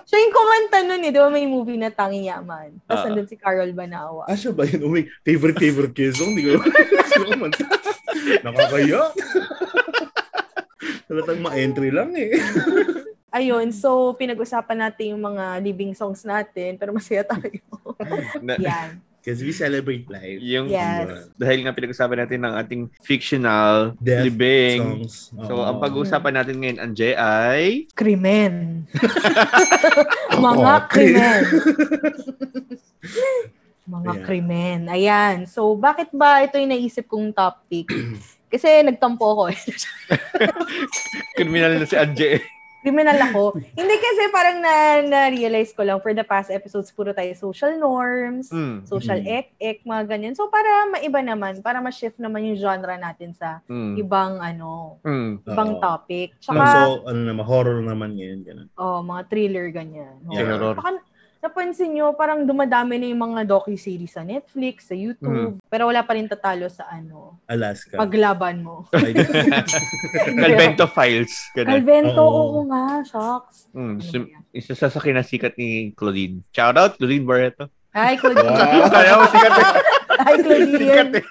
[0.09, 2.81] Siya yung kumanta nun eh, di ba may movie na Tanging Yaman?
[2.89, 3.09] Tapos Ah.
[3.13, 4.25] nandun si Carol Banawa.
[4.25, 4.89] Ah, siya ba yun?
[4.89, 6.61] Umi, favorite, favorite ko ko hindi ko
[7.29, 7.78] kumanta.
[8.45, 9.03] Nakakaya.
[11.09, 12.37] Talatang ma-entry lang eh.
[13.39, 17.61] Ayun, so pinag-usapan natin yung mga living songs natin, pero masaya tayo.
[18.45, 19.05] na, Yan.
[19.21, 20.41] Because we celebrate life.
[20.41, 21.29] yung, Yes.
[21.37, 25.05] dahil nga pinag-usapan natin ng ating fictional, Death libing.
[25.05, 25.37] Songs.
[25.45, 27.85] So, ang pag-uusapan natin ngayon, Anje, ay...
[27.93, 28.89] Krimen.
[30.33, 31.43] mga krimen.
[33.89, 34.23] Mga Ayan.
[34.23, 34.81] krimen.
[34.87, 35.37] Ayan.
[35.45, 37.89] So, bakit ba ito yung naisip kong topic?
[38.53, 39.59] Kasi nagtampo ako eh.
[41.37, 42.41] Criminal na si Anje.
[42.79, 43.59] Criminal ako.
[43.79, 44.73] Hindi kasi parang na,
[45.03, 48.87] na-realize ko lang for the past episodes, puro tayo social norms, Mm.
[48.87, 49.29] social Mhm.
[49.29, 50.33] ek-ek, mga ganyan.
[50.33, 53.99] So, para maiba naman, para ma-shift naman yung genre natin sa Mm.
[53.99, 55.43] ibang, ano, Mm.
[55.45, 55.83] ibang Oo.
[55.83, 56.33] topic.
[56.33, 58.41] No, Tsaka, so, ano naman, horror naman ngayon.
[58.47, 58.67] Ganun.
[58.73, 60.15] oh, mga thriller, ganyan.
[60.31, 60.79] Yeah, Oo.
[61.39, 66.19] Napansin nyo, parang dumadami na yung mga docu-series sa Netflix, sa YouTube, pero wala pa
[66.19, 67.95] rin tatalo sa, ano, Alaska.
[67.95, 68.91] paglaban mo.
[70.43, 71.33] Calvento Files.
[71.55, 71.71] Ganun.
[71.73, 72.43] Calvento, Oo.
[72.43, 73.71] oo nga, shocks.
[73.71, 73.97] Mm.
[74.01, 76.43] Sim- isa sa sa kinasikat ni Claudine.
[76.51, 77.71] Shout out, Claudine Barreto.
[77.95, 78.45] Hi, Claudine.
[78.45, 78.91] Wow.
[78.91, 79.67] Kaya mo sikat eh.
[80.19, 80.75] Hi, Claudine.
[80.77, 81.25] Sikat eh.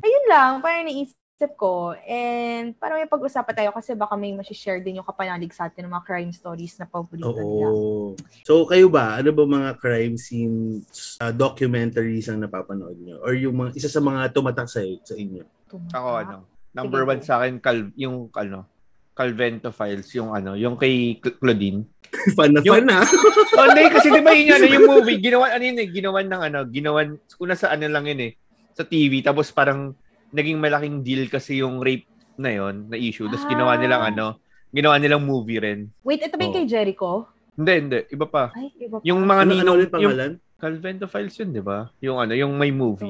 [0.00, 1.16] ayun lang, parang naisip
[1.48, 1.96] ko.
[2.04, 5.94] And parang may pag-usapan tayo kasi baka may masishare din yung kapanalig sa atin ng
[5.94, 7.70] mga crime stories na paborito nila.
[7.70, 8.18] Oo.
[8.44, 13.22] So, kayo ba, ano ba mga crime scenes, uh, documentaries ang napapanood nyo?
[13.24, 15.46] Or yung mga, isa sa mga tumatak sa, sa inyo?
[15.70, 15.96] Tumatak.
[15.96, 16.36] Ako ano,
[16.74, 18.66] number Sige, one sa akin, Cal, yung ano,
[19.14, 21.80] Calvento Files, yung ano, yung kay Cl- Claudine.
[22.36, 23.00] fan na Yung- fan na.
[23.60, 26.42] oh, hindi, kasi di ba yun, ano, yung movie, ginawan, ano yun eh, ginawan ng
[26.52, 28.32] ano, ginawan, una sa ano lang yun eh,
[28.74, 29.92] sa TV, tapos parang
[30.30, 33.26] naging malaking deal kasi yung rape na yon na issue.
[33.26, 33.80] Tapos ginawa Ah.
[33.80, 34.26] nilang ano,
[34.70, 35.90] ginawa nilang movie rin.
[36.00, 36.58] Wait, ito ba yung Oo.
[36.58, 37.10] kay Jericho?
[37.52, 38.48] Hindi, hindi, iba pa.
[38.54, 39.04] Ay, iba pa.
[39.04, 40.32] Yung mga Ano, ano ninong, yung pangalan?
[40.56, 41.88] Calvento Files yun, di ba?
[41.98, 43.08] Yung ano, yung may movie.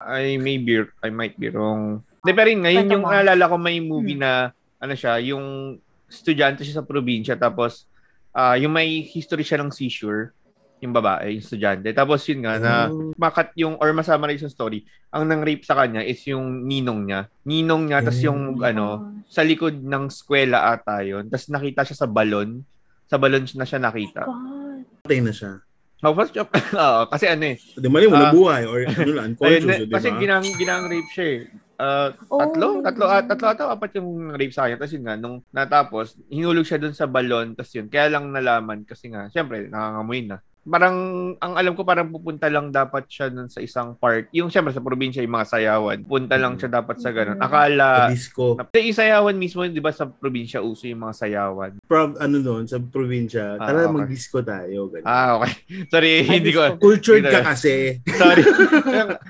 [0.00, 2.00] I may be, I might be wrong.
[2.20, 3.12] Hindi, pero yun, ngayon yung mo.
[3.12, 4.24] naalala ko may movie Hmm.
[4.24, 4.30] na,
[4.78, 5.76] ano siya, yung
[6.08, 7.84] estudyante siya sa probinsya, tapos,
[8.30, 10.32] ah yung may history siya ng seizure,
[10.78, 11.90] yung babae, yung estudyante.
[11.90, 13.10] Tapos yun nga, na Oh.
[13.14, 17.20] makat yung, or masummarize yung story, ang nang-rape sa kanya is yung ninong niya.
[17.42, 18.62] Ninong niya, tapos yung, Oh.
[18.62, 18.86] ano,
[19.26, 21.26] sa likod ng skwela ata yun.
[21.26, 22.62] Tapos nakita siya sa balon.
[23.04, 24.22] Sa balon na siya nakita.
[24.22, 24.84] God.
[25.02, 25.52] Patay na siya.
[25.98, 26.46] Oh, first job.
[26.52, 27.56] Oo, kasi ano eh.
[27.58, 28.30] Di mali mo Ah.
[28.30, 30.18] nabuhay or ano lang, Ayun, unconscious, di kasi ba?
[30.22, 31.40] ginang, ginang rape siya eh.
[31.76, 33.26] Ah, Oh tatlo, my tatlo, ah, God.
[33.28, 34.78] tatlo ata, apat yung rape sa kanya.
[34.78, 37.54] Tapos yun nga, nung natapos, hinulog siya dun sa balon.
[37.54, 40.38] Tapos yun, kaya lang nalaman kasi nga, syempre, nakangamoy na.
[40.68, 40.96] Parang,
[41.34, 44.28] ang alam ko, parang pupunta lang dapat siya dun sa isang part.
[44.30, 45.98] Yung syempre, sa probinsya, yung mga sayawan.
[46.04, 47.40] Punta lang siya dapat sa ganun.
[47.40, 47.42] Mhm.
[47.42, 48.54] Akala, disco.
[48.54, 51.72] na, yung sayawan mismo, di ba sa probinsya, uso yung mga sayawan.
[51.82, 53.94] Prob, ano doon, sa probinsya, Ah, tara okay.
[53.96, 54.92] mag-disco tayo.
[54.92, 55.08] Ganun.
[55.08, 55.52] Ah, okay.
[55.92, 56.62] Sorry, Ay, hindi ko.
[56.76, 57.96] Cultured ka kasi.
[58.20, 58.44] Sorry.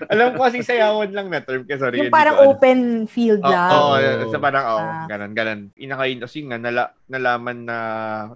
[0.06, 1.62] alam ko kasi sayawan lang na term.
[1.62, 2.02] Kaya sorry.
[2.02, 2.50] Yung parang ko ano.
[2.50, 3.70] open field Oo, lang.
[3.70, 4.30] oo, Oo.
[4.30, 5.06] sa parang, oo, Ah.
[5.06, 5.60] ganon, ganon.
[5.76, 7.76] Inakain, kasi nga, nala, nalaman na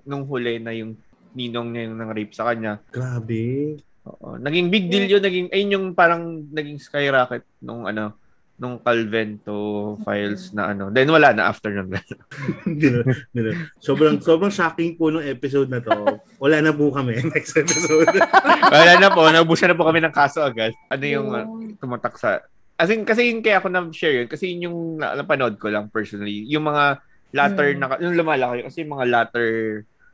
[0.02, 0.94] nung huli na yung
[1.32, 2.80] ninong niya yung nang rape sa kanya.
[2.88, 3.76] Grabe.
[4.02, 4.34] Oo.
[4.36, 8.18] Naging big deal yun, naging, ayun yung parang naging skyrocket nung ano,
[8.58, 9.54] nung Calvento
[10.02, 10.90] files na ano.
[10.90, 11.90] Then wala na after ng
[13.82, 16.18] sobrang sobrang shocking po nung episode na to.
[16.38, 18.10] Wala na po kami next episode.
[18.70, 20.70] wala na po, nabusan na po kami ng kaso agad.
[20.90, 21.46] Ano yung uh,
[21.78, 22.42] tumatak sa
[22.72, 25.86] As in, kasi yung kaya ako na-share yun, kasi yun yung na- napanood ko lang
[25.86, 26.42] personally.
[26.50, 26.98] Yung mga
[27.30, 27.78] latter Mm.
[27.78, 29.48] na, yung lumalaki, kasi yung mga latter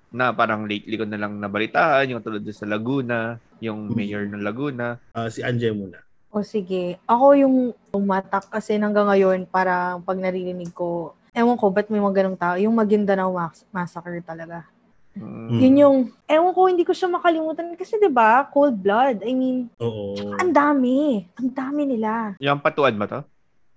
[0.08, 4.96] na parang lately ko na lang nabalitaan, yung tulad sa Laguna, yung mayor ng Laguna.
[5.12, 6.00] Ah, si Anje muna.
[6.28, 7.00] O sige.
[7.08, 7.56] Ako yung
[7.88, 12.54] tumatak kasi hanggang ngayon, parang pag naririnig ko, ewan ko, ba't may mga ganong tao?
[12.60, 13.32] Yung Maguindanao
[13.72, 14.68] Massacre talaga.
[15.16, 15.48] Mm.
[15.48, 15.58] Mm.
[15.58, 15.96] Yun yung,
[16.28, 17.74] ewan ko, hindi ko siya makalimutan.
[17.74, 19.24] Kasi 'di ba cold blood.
[19.26, 20.14] I mean, Oo.
[20.38, 21.26] ang dami.
[21.34, 22.38] Ang dami nila.
[22.38, 23.20] Yung patuan ba to?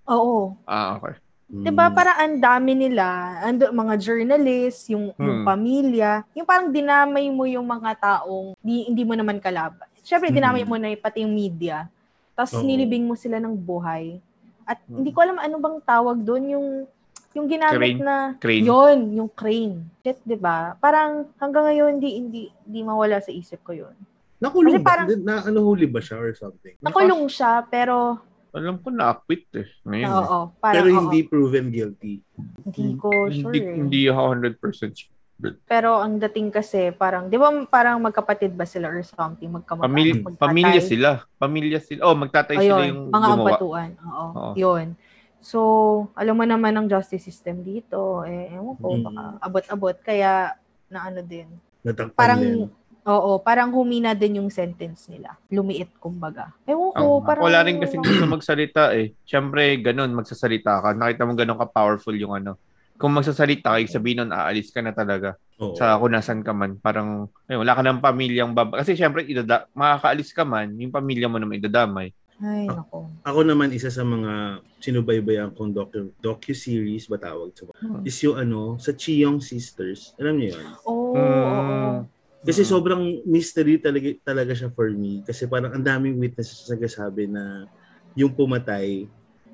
[0.06, 0.54] Oo.
[0.68, 1.18] Ah, okay.
[1.52, 1.62] Mm.
[1.62, 3.04] 'Di ba Parang ang dami nila.
[3.44, 5.46] Ando, mga journalists, yung, yung Hmm.
[5.46, 6.24] pamilya.
[6.32, 9.84] Yung parang dinamay mo yung mga taong di, hindi mo naman kalaban.
[10.02, 10.68] Dinamay Mm.
[10.68, 11.92] mo na pati yung media.
[12.32, 12.64] Tapos Oo.
[12.64, 14.16] nilibing mo sila ng buhay.
[14.64, 14.98] At Hmm.
[14.98, 16.44] hindi ko alam ano bang tawag doon.
[16.48, 16.66] Yung,
[17.32, 18.00] yung ginamit Crane?
[18.00, 18.64] na, Crane.
[18.64, 19.84] yon yung crane.
[20.00, 23.92] Shit, 'di ba Parang hanggang ngayon, hindi, hindi, hindi mawala sa isip ko yun.
[24.40, 24.88] Nakulong Kasi ba?
[24.88, 26.74] parang- na, ano huli ba siya or something?
[26.80, 28.18] Nakulong siya, pero,
[28.52, 29.68] Alam ko na-acquit eh.
[29.82, 30.06] Ngayon.
[30.06, 30.12] eh.
[30.14, 32.14] oo, parang, Pero oo, hindi proven guilty.
[32.62, 33.32] hindi ko sure.
[33.32, 33.74] Hindi, eh.
[33.74, 35.10] hindi ako 100% sure.
[35.64, 39.50] Pero ang dating kasi, parang, di ba parang magkapatid ba sila or something?
[39.50, 40.38] Magkamag magtatay?
[40.38, 41.10] pamilya sila.
[41.34, 42.00] Pamilya sila.
[42.04, 43.34] Oh, magtatay sila Ayun, yung mga gumawa.
[43.50, 43.90] ampatuan.
[43.98, 44.52] Oo, Oo.
[44.54, 44.86] yun.
[45.42, 45.58] So,
[46.14, 48.22] alam mo naman ang justice system dito.
[48.22, 49.02] Eh, ewan ko, Mm.
[49.02, 49.96] baka abot-abot.
[49.98, 50.54] Kaya,
[50.86, 51.48] na ano din.
[51.82, 52.70] Natakpan Parang, din.
[53.04, 55.34] Oo, parang humina din yung sentence nila.
[55.48, 56.54] Lumiit, kumbaga.
[56.64, 57.42] Ewan ko, Ang, parang...
[57.42, 59.14] wala rin kasi gusto magsalita eh.
[59.22, 60.88] Siyempre, ganun, magsasalita ka.
[60.92, 62.54] Nakita mo ganun ka-powerful yung ano.
[62.94, 65.74] Kung magsasalita ka, sabihin nun, aalis ka na talaga Oo.
[65.74, 66.78] sa kung nasan ka man.
[66.78, 68.78] Parang, ayun, wala ka ng pamilyang baba.
[68.78, 72.14] Kasi siyempre, idada- makakaalis ka man, yung pamilya mo naman idadamay.
[72.42, 73.06] Ay, nako.
[73.22, 78.02] Ako naman isa sa mga sinubaybayan kong docu docu-series ba tawag sa Hmm.
[78.02, 80.10] is yung ano sa Chiyong Sisters.
[80.18, 80.66] Alam niyo 'yun?
[80.82, 81.22] Oo, Mm.
[81.22, 81.90] oo.
[82.42, 82.68] Kasi Mm.
[82.68, 87.70] sobrang mystery talaga talaga siya for me kasi parang ang daming witnesses na nagsasabi na
[88.18, 89.06] yung pumatay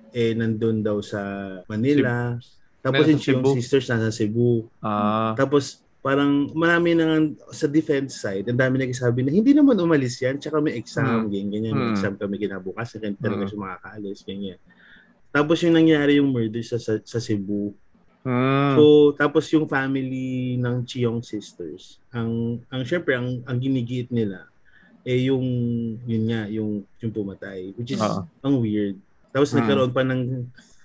[0.08, 1.20] eh nandun daw sa
[1.68, 2.40] Manila.
[2.80, 3.50] Tapos Nasa yung Cebu.
[3.60, 4.72] Sisters nasa Cebu.
[4.80, 7.20] Ah, Tapos parang marami na
[7.52, 11.28] sa defense side, ang dami nagsasabi na hindi naman umalis yan, tsaka may exam, Hmm.
[11.28, 11.74] ganyan, ganyan.
[11.76, 11.92] May Hmm.
[11.92, 13.50] exam kami kinabukasan, kaya talaga Hmm.
[13.52, 14.58] siya makakaalis, ganyan.
[15.28, 17.76] Tapos yung nangyari yung murder sa, sa, sa Cebu.
[18.28, 24.44] Mm, So, tapos yung family ng Chiyong sisters, ang ang syempre ang ang ginigiit nila
[25.08, 25.46] eh yung
[26.04, 28.28] yun nga yung yung pumatay, which is Oo.
[28.44, 29.00] ang weird.
[29.32, 29.56] Tapos Mm.
[29.64, 30.22] nagkaroon pa ng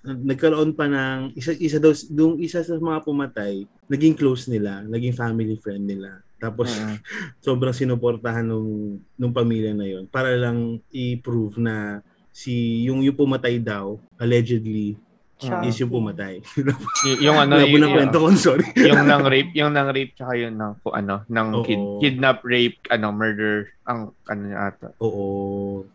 [0.03, 5.12] nagkaroon pa ng isa isa daw dung isa sa mga pumatay, naging close nila, naging
[5.12, 6.23] family friend nila.
[6.39, 6.97] Tapos mm.
[7.45, 11.99] sobrang sinuportahan nung nung pamilya na yon para lang i-prove na
[12.32, 14.95] si yung yung pumatay daw allegedly
[15.43, 15.60] Siya.
[15.67, 16.39] is yung pumatay.
[17.08, 18.65] Y- yung ano, yung, na kwento ko, sorry.
[18.88, 21.65] yung nang rape, yung nang rape tsaka yung nang kung ano, nang Oo.
[21.67, 24.88] kid, kidnap, rape, ano, murder, ang ano niya ata.
[25.03, 25.25] Oo.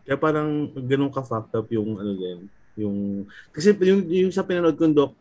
[0.05, 2.39] Kaya parang ganun ka fucked up yung ano din.
[2.79, 2.97] Yung
[3.51, 5.13] kasi yung, yung sa pinanood kong doc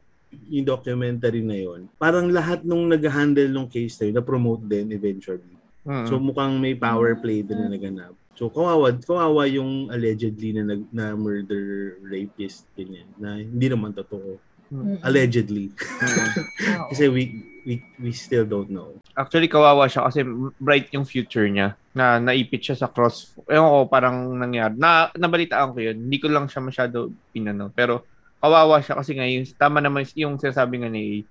[0.52, 5.56] yung documentary na yon parang lahat nung nag-handle ng case na yun, na-promote din eventually.
[5.88, 6.04] Mm.
[6.04, 8.12] So mukhang may power play din na naganap.
[8.38, 14.38] So kawawa, kawawa yung allegedly na nag, na murder rapist ganyan na hindi naman totoo.
[14.70, 15.02] Mm-mm.
[15.02, 15.74] Allegedly.
[15.74, 16.06] Mm.
[16.06, 16.88] Oo.
[16.94, 17.34] Kasi we
[17.66, 18.94] we we still don't know.
[19.18, 20.22] Actually, kawawa siya kasi
[20.60, 23.34] bright yung future niya na naipit siya sa cross.
[23.50, 24.78] Ewan ko, parang nangyari.
[24.78, 25.96] Na, nabalitaan ko yun.
[26.06, 27.74] Hindi ko lang siya masyado pinano.
[27.74, 28.06] Pero
[28.38, 31.26] kawawa siya kasi nga yung, tama naman yung sinasabi nga ni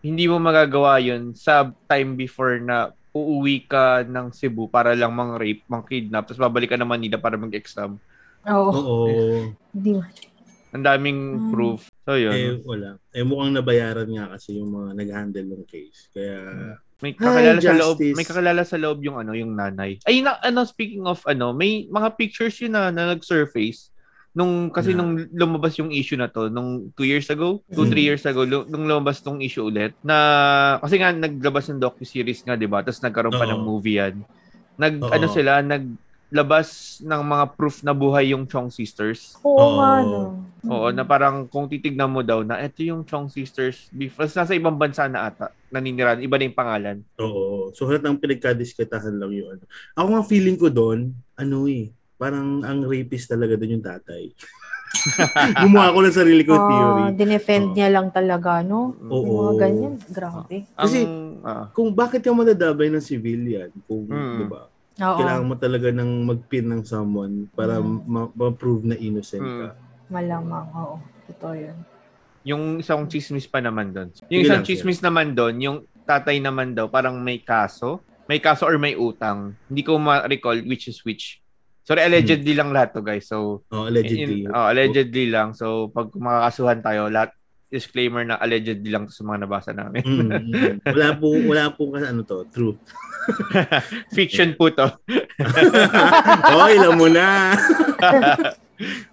[0.00, 5.34] hindi mo magagawa yun sa time before na uuwi ka ng Cebu para lang mang
[5.34, 7.96] rape, mang kidnap, tapos babalik ka na Manila para mag-exam.
[8.44, 8.70] Oo.
[8.70, 9.08] Oo.
[9.72, 10.02] Hindi mo.
[10.70, 11.50] Ang daming Mm.
[11.50, 11.88] proof.
[12.04, 12.34] So, yun.
[12.36, 13.00] Eh wala.
[13.10, 16.12] Eh mukhang nabayaran nga kasi yung mga nag-handle ng case.
[16.12, 16.38] Kaya
[16.96, 18.16] May kakilala Ay, sa loob, justice.
[18.16, 20.00] may kakilala sa loob yung ano, yung nanay.
[20.08, 23.92] Ay na, ano speaking of ano, may mga pictures yun na, na nag-surface
[24.36, 25.00] nung kasi Na.
[25.00, 27.90] nung lumabas yung issue na to nung two years ago, two Mm.
[27.90, 30.16] three years ago nung lumabas tong issue ulit na
[30.78, 32.84] kasi nga naglabas ng docu-series nga 'di ba?
[32.84, 33.52] Tapos nagkaroon pa Oo.
[33.56, 34.14] ng movie yan.
[34.76, 35.08] Nag Oo.
[35.08, 39.32] ano sila, naglabas ng mga proof na buhay yung Chong sisters.
[39.40, 39.72] Oo Oo.
[39.80, 40.22] nga, no.
[40.66, 44.76] Oo, na parang kung titignan mo daw na eto yung Chong sisters, before nasa ibang
[44.76, 46.96] bansa na ata, naninirahan, iba na yung pangalan.
[47.16, 47.70] Oo.
[47.72, 49.56] So, lahat ng pinagkadisketahan lang yun.
[49.94, 54.32] Ako nga feeling ko doon, ano eh, parang ang rapist talaga doon yung tatay.
[55.60, 57.02] Gumawa ko ng sarili ko Ah, theory.
[57.14, 57.74] dinefend Oo.
[57.74, 58.96] niya lang talaga, no?
[59.02, 59.12] Oo.
[59.18, 60.56] Yung mga ganyan, grabe.
[60.72, 63.70] Kasi- Ang, ah, Kung bakit ka madadabay ng civilian?
[63.84, 64.38] Kung, Mm.
[64.38, 64.62] di ba?
[64.96, 68.00] Oo, Kailangan mo talaga ng magpin ng someone para Mm.
[68.02, 69.76] ma- ma-prove na innocent ka.
[70.06, 70.96] malamang, oo.
[71.26, 71.76] Totoo yun.
[72.46, 74.08] Yung isang chismis pa naman doon.
[74.28, 77.98] Yung Sige isang lang, chismis naman doon, yung tatay naman daw, parang may kaso.
[78.24, 79.58] May kaso or may utang.
[79.66, 81.42] Hindi ko ma-recall which is which.
[81.86, 83.24] Sorry, allegedly lang lahat to guys.
[83.24, 84.42] So, Oh, allegedly.
[84.42, 85.54] in- oh, allegedly lang.
[85.54, 87.30] So, pag makakasuhan tayo, lahat
[87.68, 90.02] disclaimer na allegedly lang to sa mga nabasa namin.
[90.02, 90.82] Mm.
[90.88, 92.78] Wala po wala po kasi ano to, truth.
[94.16, 94.86] Fiction po to.
[96.52, 97.54] oh, ilan mo na.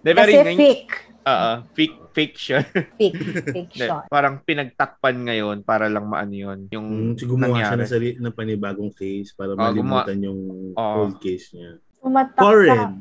[0.03, 0.93] Kasi fake.
[1.23, 2.61] Oo, fake, fiction.
[2.93, 3.71] Fake.
[3.71, 4.05] Shot.
[4.07, 6.59] parang pinagtakpan ngayon para lang maano yun.
[6.69, 7.79] Yung Mm, so gumawa siya nangyari.
[7.79, 10.41] ng, sari, ng panibagong case para Oh, gumawa- malimutan yung
[10.73, 10.95] Oh.
[10.99, 11.79] old case niya.
[12.03, 12.91] Tumatak sa Foreign.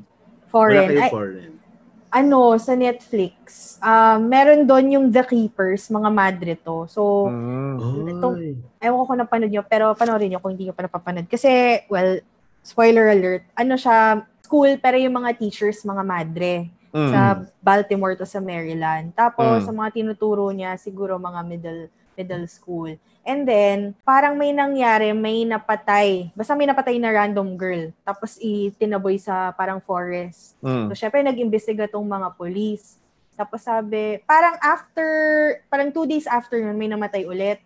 [0.47, 0.87] foreign.
[0.87, 1.53] Wala kayo Ay, foreign.
[2.13, 3.35] ano, sa Netflix,
[3.83, 6.87] ah, meron doon yung The Keepers, mga madre to.
[6.87, 8.15] So, Mm.
[8.15, 8.39] itong-
[8.79, 11.27] ewan ko kung napanood nyo, pero panoorin nyo kung hindi nyo pa napapanood.
[11.27, 12.23] Kasi, well,
[12.63, 16.71] spoiler alert, ano siya, school, pero yung mga teachers, mga madre.
[16.93, 17.09] Mm.
[17.09, 17.21] Sa
[17.59, 19.17] Baltimore to sa Maryland.
[19.17, 19.67] Tapos, Mm.
[19.67, 21.89] sa mga tinuturo niya, siguro mga middle
[22.23, 22.95] middle school.
[23.27, 26.31] And then, parang may nangyari, may napatay.
[26.39, 27.91] Basta may napatay na random girl.
[28.07, 30.55] Tapos, itinaboy sa parang forest.
[30.63, 30.91] Mm.
[30.91, 33.03] So, syempre, nag-imbestiga tong mga police.
[33.33, 35.09] Tapos sabi, parang after,
[35.73, 37.65] parang two days after nun, may namatay ulit.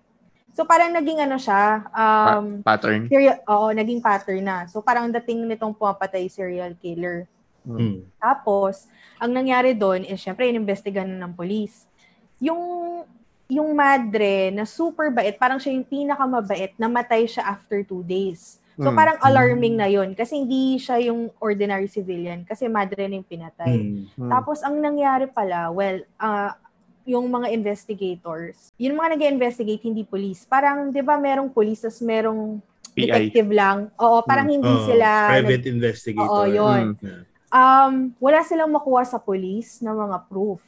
[0.56, 3.10] So, parang naging ano siya, um, Pattern.
[3.12, 4.64] serial, oo, naging pattern na.
[4.72, 7.28] So, parang dating nitong pumapatay serial killer.
[7.66, 8.08] Mm.
[8.16, 8.88] Tapos,
[9.20, 11.84] ang nangyari doon is, syempre, inimbestigahan na ng police.
[12.40, 13.04] Yung,
[13.46, 18.58] yung madre na super bait, parang siya yung pinakamabait, namatay siya after two days.
[18.76, 18.96] So, Mm.
[18.98, 23.72] parang alarming na yon kasi hindi siya yung ordinary civilian kasi madre na yung pinatay.
[23.72, 24.04] Mm.
[24.12, 24.28] Mm.
[24.28, 26.52] Tapos, ang nangyari pala, well, ah,
[27.06, 30.42] yung mga investigators, yung mga nag investigate hindi police.
[30.42, 32.58] Parang, di ba, merong police, tas merong
[32.92, 33.00] PI.
[33.00, 33.88] detective lang.
[33.96, 35.30] Oo, parang hindi Oh, sila...
[35.30, 36.28] private nag- investigator.
[36.28, 36.98] Oo, yun.
[36.98, 37.22] Yeah.
[37.48, 40.60] um, wala silang makuha sa police na mga proof.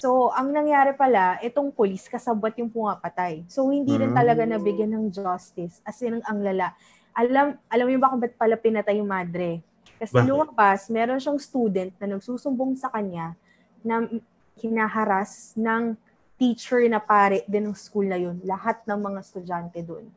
[0.00, 3.44] So, ang nangyari pala, itong police kasabot yung pumapatay.
[3.52, 5.84] So, hindi rin talaga nabigyan ng justice.
[5.84, 6.72] As in, ang lala.
[7.12, 9.60] Alam, alam mo ba kung ba't pala pinatay yung madre?
[10.00, 10.28] Kasi Bakit?
[10.32, 13.36] lumabas, meron siyang student na nagsusumbong sa kanya
[13.84, 14.08] na
[14.56, 15.92] hinaharas ng
[16.40, 18.40] teacher na pare din ng school na yun.
[18.40, 20.08] Lahat ng mga estudyante doon.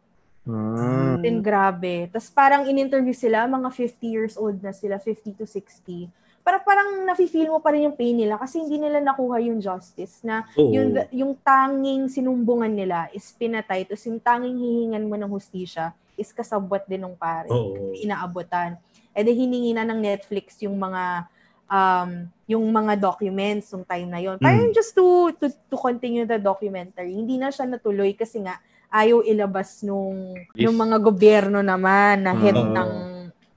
[0.47, 1.19] Mm.
[1.19, 2.07] Then grabe.
[2.11, 6.07] Tapos parang in-interview sila, mga 50 years old na sila, 50 to 60.
[6.43, 10.19] Para parang nafe-feel mo pa rin yung pain nila kasi hindi nila nakuha yung justice
[10.21, 10.75] na Oo.
[10.75, 13.87] yung, yung tanging sinumbungan nila is pinatay.
[13.87, 17.47] Tapos yung tanging hihingan mo ng hustisya is kasabwat din ng pare.
[17.47, 17.95] Oo.
[17.95, 18.75] Inaabutan.
[19.09, 21.31] E di hiningi na ng Netflix yung mga
[21.71, 24.35] um, yung mga documents yung time na yon.
[24.35, 24.75] Parang Mm.
[24.75, 27.15] just to, to to continue the documentary.
[27.15, 28.59] Hindi na siya natuloy kasi nga
[28.91, 30.67] ayaw ilabas nung Yes.
[30.67, 32.67] nung mga gobyerno naman na head Oo.
[32.67, 32.89] ng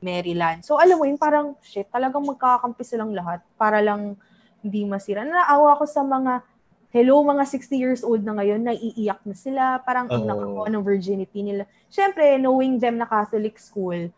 [0.01, 0.63] Maryland.
[0.65, 4.15] So alam mo yun, parang shit, talagang magkakampi silang lahat para lang
[4.61, 5.23] hindi masira.
[5.23, 6.43] Naawa ko sa mga
[6.91, 10.31] hello, mga 60 years old na ngayon, naiiyak na sila, parang ang Oo.
[10.33, 11.69] nakakuha ng virginity nila.
[11.93, 14.09] Siyempre, knowing them na Catholic school,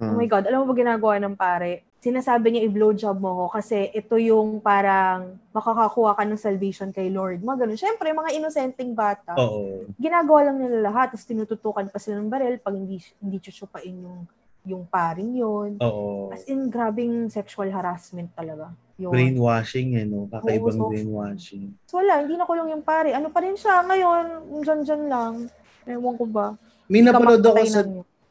[0.00, 0.32] Oh my Mm.
[0.32, 1.84] God, alam mo ba ginagawa ng pare?
[2.00, 7.44] Sinasabi niya i-blowjob mo ko kasi ito yung parang makakakuha ka ng salvation kay Lord.
[7.44, 7.76] Mga ganun.
[7.76, 9.36] Siyempre, mga inosenteng bata.
[9.36, 9.84] Oo.
[10.00, 11.12] Ginagawa lang nila lahat.
[11.12, 14.24] Tapos tinututukan pa sila ng baril pag hindi, hindi chuchupain yung,
[14.62, 15.70] yung paring yun.
[15.78, 16.28] Oo.
[16.28, 18.70] As in, grabing sexual harassment talaga.
[18.94, 19.10] Yun.
[19.10, 20.28] Brainwashing, eh, no?
[20.28, 21.72] Kakaibang Oo, so- brainwashing.
[21.88, 23.10] So wala, hindi na kulong yung pare.
[23.10, 24.24] Ano pa rin siya ngayon?
[24.60, 25.34] Dyan-dyan lang.
[25.88, 26.46] Ewan ko ba.
[26.84, 27.80] May napanood ako sa.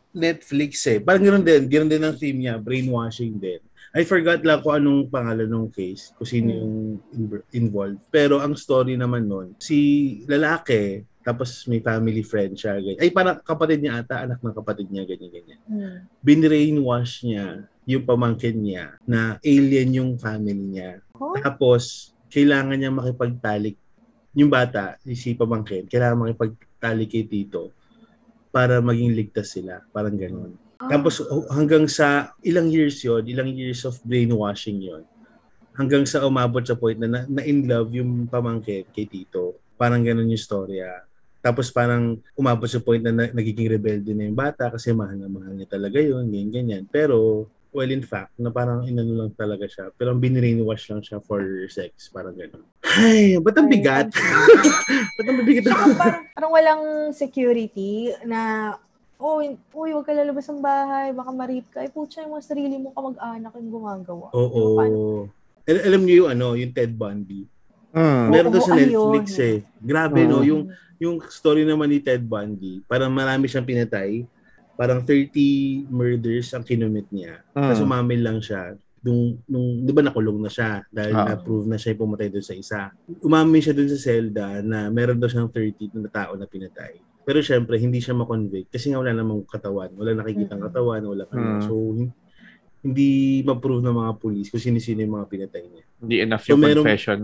[0.10, 0.98] Netflix eh.
[0.98, 1.66] Parang ganoon din.
[1.66, 2.58] Ganoon din ang theme niya.
[2.58, 3.62] Brainwashing din.
[3.90, 6.14] I forgot lang kung anong pangalan ng case.
[6.14, 6.60] Kung sino Hmm.
[6.60, 6.74] yung
[7.12, 8.02] in- involved.
[8.08, 9.78] Pero ang story naman nun, si
[10.26, 12.82] lalaki, tapos may family friend siya.
[12.82, 12.98] Ganyan.
[13.06, 15.60] Ay, parang kapatid niya ata, anak ng kapatid niya, ganyan-ganyan.
[15.70, 15.98] Hmm.
[16.26, 21.06] Binrainwash niya yung pamangkin niya na alien yung family niya.
[21.14, 21.38] Oh?
[21.38, 23.78] Tapos, kailangan niya makipagtalik.
[24.34, 27.70] Yung bata, si pamangkin, kailangan makipagtalik kay tito
[28.50, 29.86] para maging ligtas sila.
[29.94, 30.58] Parang ganun.
[30.80, 35.04] Tapos oh, hanggang sa ilang years yon ilang years of brainwashing yon
[35.76, 39.60] hanggang sa umabot sa point na, na, na in love yung pamangkin kay tito.
[39.76, 41.04] Parang ganun yung storya.
[41.40, 45.32] Tapos parang umabot sa point na, na nagiging rebelde na yung bata kasi mahal na
[45.32, 46.84] mahal niya talaga yun, ganyan, ganyan.
[46.92, 49.88] Pero, well, in fact, na parang inano lang talaga siya.
[49.96, 51.40] Pero ang binrainwash lang siya for
[51.72, 52.12] sex.
[52.12, 52.68] Parang ganun.
[52.84, 54.12] Ay, ba't ang bigat?
[55.16, 55.72] ba't ang bigat?
[55.72, 56.84] Parang, parang walang
[57.16, 58.76] security na,
[59.16, 61.80] oh, uy, huwag ka lalabas ng bahay, baka ma-rape ka.
[61.88, 64.28] Eh, putya, yung mga sarili mo kamag-anak yung gumagawa.
[64.36, 64.76] Oo.
[64.76, 65.00] Paano?
[65.70, 67.48] Al- alam niyo yung ano, yung Ted Bundy.
[67.90, 68.26] Mm.
[68.30, 68.86] Meron to Oo, sa ayun.
[68.86, 69.58] Netflix eh.
[69.82, 70.46] Grabe no, Oo.
[70.46, 70.62] yung
[71.00, 74.28] yung story naman ni Ted Bundy, parang marami siyang pinatay.
[74.76, 77.44] Parang 30 murders ang kinumit niya.
[77.50, 77.86] Tapos Mm.
[77.86, 78.76] umamil lang siya.
[79.00, 81.32] nung, nung di ba nakulong na siya dahil Ah.
[81.32, 82.82] na-prove na siya pumatay doon sa isa.
[83.24, 87.00] Umami siya doon sa Zelda na meron daw siyang 30 na tao na pinatay.
[87.24, 89.96] Pero syempre, hindi siya makonvict kasi nga wala namang katawan.
[89.96, 91.40] Wala nakikitang katawan, wala ano.
[91.40, 91.62] Mm.
[91.64, 92.12] So, hin-
[92.82, 93.10] hindi
[93.42, 95.84] ma-prove ng mga police kung sino-sino yung mga pinatay niya.
[95.98, 97.20] Hindi enough So, yung merong- confession.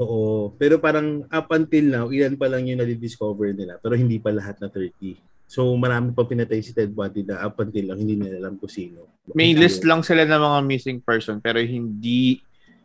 [0.00, 0.56] Oo.
[0.56, 3.76] Pero parang up until now, ilan pa lang yung nadi-discover nila.
[3.76, 5.20] Pero hindi pa lahat na 30.
[5.44, 8.70] So, marami pa pinatay si Ted Bundy na up until lang, hindi nila alam kung
[8.70, 9.10] sino.
[9.30, 9.88] May Kung list sino.
[9.88, 12.38] lang sila ng mga missing person pero hindi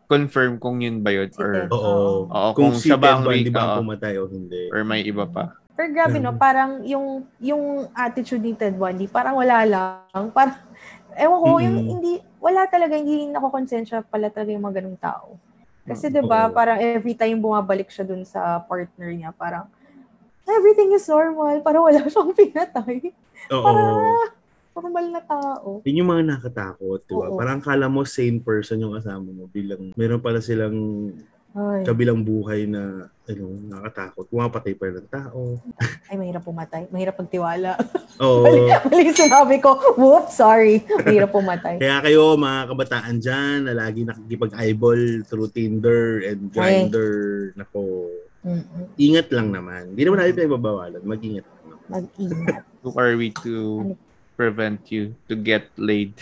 [0.05, 1.69] confirm kung yun ba yun or.
[1.69, 2.25] Oo.
[2.25, 4.69] Oo, kung, kung si siya Ted ba ang Bundy ba pumatay o hindi.
[4.69, 5.53] or may iba pa.
[5.71, 6.39] Pero grabe no, Mm.
[6.39, 7.05] parang yung
[7.37, 10.25] yung attitude ni Ted Bundy, parang wala lang.
[10.31, 10.57] Parang,
[11.13, 11.89] ewan ko, yung Mm-mm.
[11.91, 15.37] hindi, wala talaga, hindi nakakonsensya pala talaga yung mga ganung tao.
[15.85, 19.69] Kasi Mm, 'di ba parang every time bumabalik siya dun sa partner niya, parang
[20.49, 23.13] everything is normal, parang wala siyang pinatay.
[23.53, 23.61] Oo.
[23.61, 23.89] Parang
[24.75, 25.79] normal na tao.
[25.85, 27.31] Yun yung mga nakatakot, di ba?
[27.31, 30.75] Parang kala mo sane person yung kasama mo bilang meron pala silang
[31.55, 34.27] Ay, kabilang buhay na ano, nakatakot.
[34.27, 35.55] Pumapatay pa ng tao.
[36.11, 36.91] ay mahirap pumatay.
[36.91, 37.79] Mahirap pagtiwala.
[38.23, 38.43] Oo.
[38.43, 38.59] mali,
[38.91, 39.79] mali sinabi ko.
[39.95, 40.83] Whoops, sorry.
[40.83, 41.79] Mahirap pumatay.
[41.81, 48.11] Kaya kayo, mga kabataan dyan, na lagi nakikipag-eyeball through Tinder and Grindr, nako,
[48.43, 48.91] Mm-mm.
[48.99, 49.95] ingat lang naman.
[49.95, 51.01] Hindi naman natin pinagbabawalan.
[51.07, 51.79] Mag-ingat lang.
[51.87, 52.63] Mag-ingat.
[52.83, 53.95] Who are we to
[54.35, 56.19] prevent you to get laid?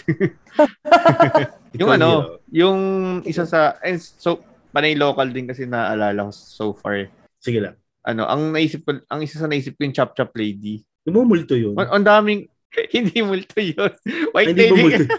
[1.74, 2.80] yung ano, yung
[3.26, 7.06] isa sa, and so, panay local din kasi naalala ko so far.
[7.38, 7.78] Sige lang.
[8.04, 10.82] Ano, ang naisip ko, ang isa sa naisip ko yung Chop Chop Lady.
[11.06, 11.78] Namumulto yun.
[11.78, 12.50] Ang ang daming,
[12.96, 13.94] hindi multo yun.
[14.34, 14.82] Ay, White Hindi ba lady.
[14.82, 15.04] multo?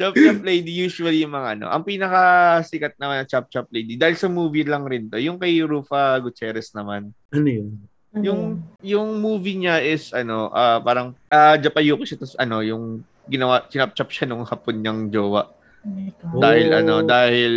[0.00, 1.66] Chop Chop Lady usually yung mga ano.
[1.68, 2.22] Ang pinaka
[2.64, 5.20] sikat naman na Chop Chop Lady dahil sa movie lang rin to.
[5.20, 7.12] Yung kay Rufa Gutierrez naman.
[7.28, 7.76] Ano yun?
[8.10, 8.40] Ano Yung
[8.80, 14.08] yung movie niya is ano, ah parang ah Japayuki siya tapos ano, yung ginawa chinap-chop
[14.10, 15.52] siya nung hapon niyang jowa.
[15.82, 16.36] Oh.
[16.36, 17.52] Dahil ano, dahil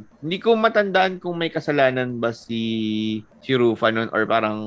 [0.00, 2.62] hindi ko matandaan kung may kasalanan ba si
[3.38, 4.58] si Rufa noon or parang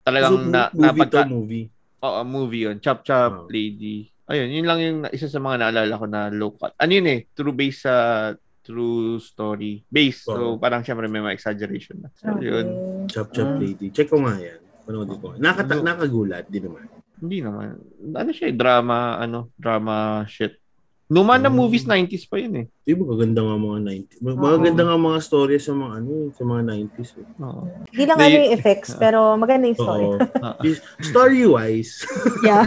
[0.00, 1.66] talagang So, na, movie napagka, to movie.
[2.00, 2.76] Oo, movie yun.
[2.78, 3.46] Chop Chop Oh.
[3.46, 4.08] Lady.
[4.24, 6.70] Ayun, yun lang yung isa sa mga naalala ko na local.
[6.72, 7.94] Ano yun eh, true base sa
[8.62, 9.82] true story.
[9.84, 10.22] Base.
[10.22, 10.56] So, Oo.
[10.56, 12.08] parang syempre may mga exaggeration na.
[12.14, 12.46] So, Okay.
[12.46, 12.66] yun.
[13.06, 13.58] Chop Chop Ah.
[13.58, 13.90] Lady.
[13.90, 14.62] Check ko nga yan.
[14.80, 15.34] Panoodin ko.
[15.34, 15.84] Nakata- Ano?
[15.84, 16.86] nakagulat, di naman.
[17.18, 17.74] Hindi naman.
[18.14, 20.56] Ano siya eh, drama, ano, drama shit.
[21.10, 21.58] Numa na Oh.
[21.58, 22.66] movies, 90s pa yun eh.
[22.86, 24.18] Di ba maganda nga mga 90s?
[24.22, 24.38] Mag-.
[24.38, 27.10] Maganda nga mga story sa mga ano, sa mga 90s.
[27.18, 27.26] Eh.
[27.42, 27.62] Oo.
[27.90, 30.06] Hindi lang ano yung effects, pero maganda yung story.
[30.06, 30.18] Oo.
[31.10, 32.06] Story-wise.
[32.46, 32.62] Yeah.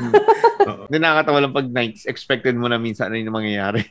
[0.86, 3.88] Hindi nakakatawa lang pag 90s, expected mo na minsan ano yung mangyayari.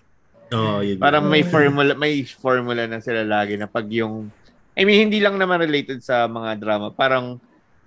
[0.52, 1.00] Oo, yun.
[1.00, 4.28] Parang may formula, may formula na sila lagi na pag yung
[4.72, 6.92] I mean, hindi lang naman related sa mga drama.
[6.92, 7.40] Parang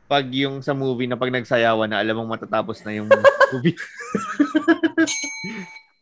[0.06, 3.10] pag yung sa movie na pag nagsayawan na alam mong matatapos na yung
[3.54, 3.78] movie.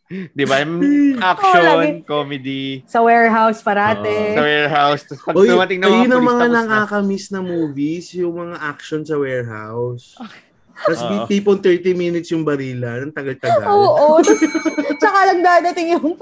[0.06, 0.60] 'Di ba?
[0.60, 2.04] Yung Action, lagi.
[2.04, 4.04] comedy, Sa warehouse parate.
[4.04, 4.36] Oo.
[4.36, 5.02] sa warehouse.
[5.02, 6.60] Tapos pag Oy, dumating na ayun mga ang police, mga tapos na.
[6.62, 10.12] nakakamiss na movies, yung mga action sa warehouse.
[10.74, 11.24] Tapos Oo.
[11.24, 13.64] tipong 30 minutes yung barila, ng tagal-tagal.
[13.64, 14.20] Oo, oo.
[14.94, 16.18] Tsaka lang dadating yung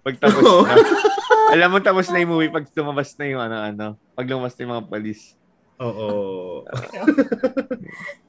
[0.00, 0.64] Pag tapos Oo.
[0.64, 0.80] na.
[1.52, 3.86] alam mo tapos na yung movie pag lumabas na yung ano-ano.
[4.16, 5.36] Pag lumabas na yung mga police.
[5.76, 6.64] Oo.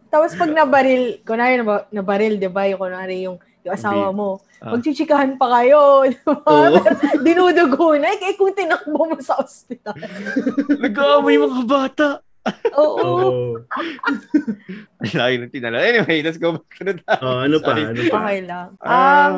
[0.09, 2.67] Tapos pag nabaril, kunwari nab- nabaril, di ba?
[2.67, 4.73] Yung kunwari yung, yung asawa mo, Ah.
[4.73, 6.05] magchichikahan pa kayo.
[6.05, 6.37] Di ba?
[6.45, 6.77] Oo.
[7.19, 8.13] Dinudugo na.
[8.13, 9.97] Eh, kung tinakbo mo sa ospital.
[10.85, 12.09] Nag-aaway mga bata.
[12.71, 13.57] Oo.
[15.13, 15.81] Lagi nang tinala.
[15.81, 17.21] Anyway, let's go back to the topic.
[17.21, 17.69] Oh, ano pa?
[17.71, 17.83] Sorry.
[17.83, 18.17] Ano pa?
[18.19, 18.67] Okay lang.
[18.77, 19.37] Um, Um,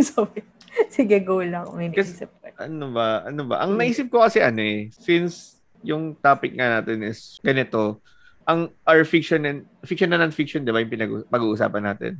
[0.00, 0.42] sorry.
[0.86, 1.66] Sige, go lang.
[1.74, 2.46] May naisip ko.
[2.56, 3.62] ano ba, ano ba?
[3.62, 7.98] Ang naisip ko kasi ano eh, since yung topic nga natin is ganito,
[8.44, 12.12] ang our fiction and fiction and non-fiction, 'di ba, yung pinag pag-uusapan natin?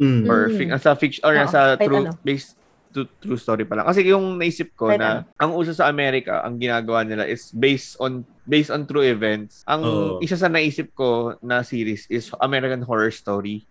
[0.00, 0.24] Mm.
[0.24, 0.56] Or Mm.
[0.56, 2.16] fi- sa fiction or Oo, sa kahit true ano.
[2.24, 2.56] based
[2.90, 3.86] to true story pa lang.
[3.86, 8.00] Kasi yung naisip ko Kahit na ang uso sa Amerika, ang ginagawa nila is based
[8.00, 9.62] on based on true events.
[9.62, 10.18] Ang Oo.
[10.18, 13.62] isa sa naisip ko na series is American Horror Story.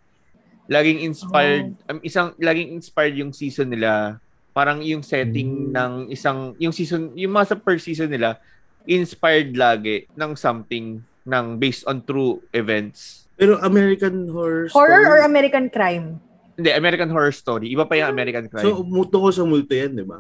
[0.70, 4.22] Laging inspired, um, isang laging inspired yung season nila.
[4.52, 5.74] Parang yung setting Mm.
[5.74, 8.38] ng isang yung season, yung mga sa per season nila
[8.86, 13.29] inspired lagi ng something ng based on true events.
[13.40, 16.20] Pero American Horror Horror or Story- American crime?
[16.60, 17.72] Hindi, American Horror Story.
[17.72, 18.68] Iba pa yung American Crime.
[18.68, 20.20] So, muto ko sa multo yan, di ba?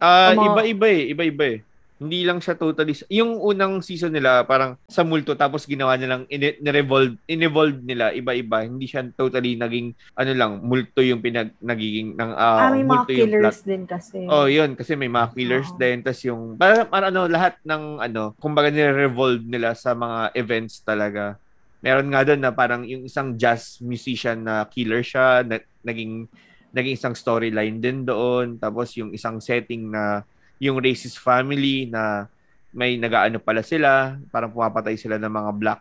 [0.00, 0.56] Ah, Tama.
[0.56, 1.58] iba-iba eh, iba-iba eh.
[1.94, 6.58] Hindi lang siya totally yung unang season nila parang sa multo tapos ginawa nilang in-
[6.58, 8.66] revolve in-evolve nila iba-iba.
[8.66, 12.88] Hindi siya totally naging ano lang multo yung pinag nagiging ng ah, ah, may mga
[12.90, 13.68] multo yung killers plot.
[13.68, 14.18] din kasi.
[14.26, 15.78] Oh, yun kasi may mga killers Oo.
[15.78, 20.82] din tas yung parang parang ano lahat ng ano kumbaga nire-revolve nila sa mga events
[20.82, 21.38] talaga.
[21.84, 26.24] Meron nga doon na parang yung isang jazz musician na killer siya na, naging
[26.72, 28.56] naging isang storyline din doon.
[28.56, 30.24] Tapos yung isang setting na
[30.56, 32.24] yung racist family na
[32.72, 35.80] may nagaano pala sila, parang pumapatay sila ng mga black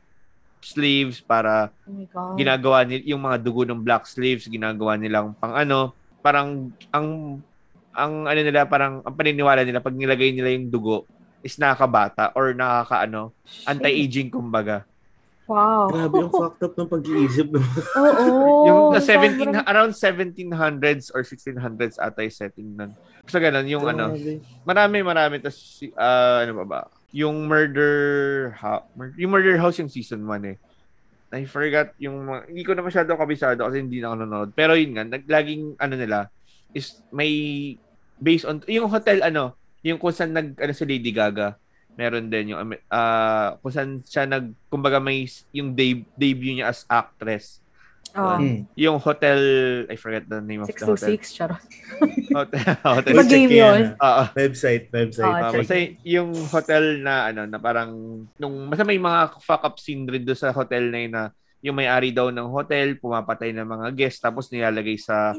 [0.63, 5.95] slaves para Oh ginagawa nila yung mga dugo ng black slaves ginagawa nilang pang ano.
[6.19, 7.39] Parang ang
[7.95, 11.07] ang ano nila parang ang paniniwala nila pag nilagay nila yung dugo
[11.45, 13.35] is nakakabata or nakakaano
[13.67, 14.87] anti-aging kumbaga
[15.43, 15.91] Wow.
[15.91, 17.47] Grabe, ang fucked up ng pag-iisip.
[17.51, 18.63] Oo.
[18.67, 22.91] yung Oh, na 17 sobrang- around 1700s or 1600s ata yung setting nun
[23.23, 24.39] so ganun yung ano Grabe.
[24.63, 25.55] marami marami tas
[25.93, 26.79] ah, ano ba ba
[27.11, 27.93] yung murder
[28.57, 30.57] ha- mur- yung murder house yung season 1 eh
[31.33, 34.73] I forgot yung mga- hindi ko na masyado kabisado kasi hindi na ako nanonood pero
[34.73, 36.19] yun nga nag, laging ano nila
[36.71, 37.31] is may
[38.17, 41.59] based on yung hotel ano yung kung saan nag ano si Lady Gaga
[41.93, 46.85] meron din yung ah kung saan siya nag kumbaga may yung deb- debut niya as
[46.85, 47.59] actress
[48.13, 48.37] Oh.
[48.37, 48.69] Hmm.
[48.77, 49.41] yung hotel
[49.89, 51.63] I forget the name of the hotel 626, charot.
[52.37, 53.81] hotel, hotel Iba game Check yan, yun.
[53.97, 54.05] ah.
[54.05, 54.23] Oo.
[54.37, 55.25] Website, website.
[55.25, 55.73] Ah, Ah, basta
[56.05, 57.89] yung hotel na ano na parang
[58.37, 61.23] nung basta may mga fuck up scene rin doon sa hotel na yun na
[61.65, 65.33] yung may-ari daw ng hotel pumapatay ng mga guest tapos nilalagay sa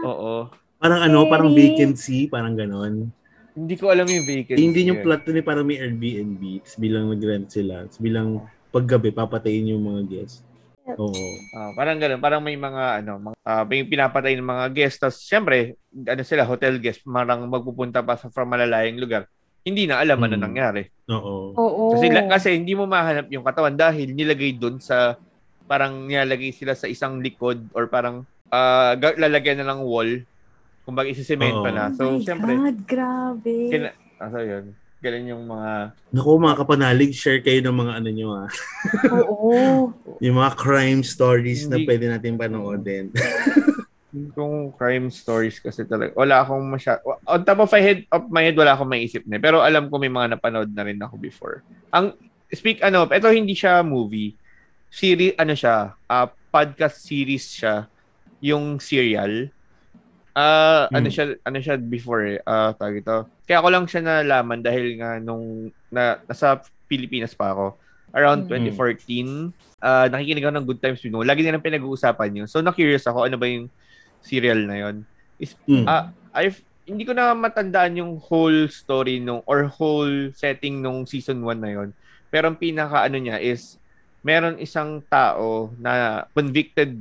[0.00, 0.48] oo
[0.80, 3.12] Parang ano, parang vacancy, parang ganon.
[3.54, 5.04] Hindi ko alam yung vacancy Eh, hindi yung eh.
[5.04, 6.62] plot eh, parang may Airbnb.
[6.62, 7.84] Tapos bilang nag-rent sila.
[7.86, 8.28] Tapos bilang
[8.70, 10.46] paggabi, papatayin yung mga guests.
[10.90, 11.14] Oo.
[11.54, 15.22] Ah, parang ganun parang may mga ano mga, ah, may pinapatay ng mga guest tapos
[15.22, 19.30] syempre ano sila hotel guest parang magpupunta pa sa from malalayang lugar
[19.62, 20.50] hindi na alam ano Hmm.
[20.50, 21.54] nangyari Oo.
[21.54, 21.84] Oo.
[21.94, 25.14] Kasi, kasi hindi mo mahanap yung katawan dahil nilagay doon sa
[25.70, 30.26] parang nilalagay sila sa isang likod or parang ah, ga- lalagyan na ng wall.
[30.82, 31.08] Kumbaga
[31.70, 31.84] na.
[31.86, 33.54] oh So, my syempre, God, grabe.
[33.68, 34.64] kina- ah, so yun.
[35.00, 38.48] Ganun yung mga Naku, mga kapanalig, share kayo ng mga ano nyo ah.
[39.08, 39.50] Oo.
[40.24, 43.08] Yung mga crime stories na Hindi- pwede natin panoodin.
[44.12, 46.12] yung crime stories kasi talaga.
[46.12, 47.00] Wala akong masya...
[47.24, 49.38] On top of my head, of my head, wala akong maisip na.
[49.38, 51.62] Pero alam ko may mga napanood na rin ako before.
[51.88, 52.12] Ang,
[52.50, 54.34] speak, ano, ito hindi siya movie.
[54.90, 57.86] Series, ano siya, ah, podcast series siya.
[58.42, 59.48] Yung serial.
[60.32, 61.12] Ah, ano Hmm.
[61.12, 62.38] siya, ano siya before eh.
[62.42, 63.16] Ah, tawag ito.
[63.44, 67.74] Kaya ako lang siya nalaman dahil nga nung na, nasa Pilipinas pa ako.
[68.10, 68.70] Around Hmm.
[68.70, 71.22] 2014, ah, nakikinig ako ng Good Times Pinoy.
[71.22, 72.48] Lagi nilang pinag-uusapan yun.
[72.48, 73.70] So, na-curious ako, ano ba yung
[74.20, 74.96] serial na yon
[75.36, 75.88] is Hmm.
[75.88, 81.40] ah I've hindi ko na matandaan yung whole story nung or whole setting nung season
[81.40, 81.88] 1 na yon
[82.28, 83.80] pero ang pinaka ano niya is
[84.20, 87.00] meron isang tao na convicted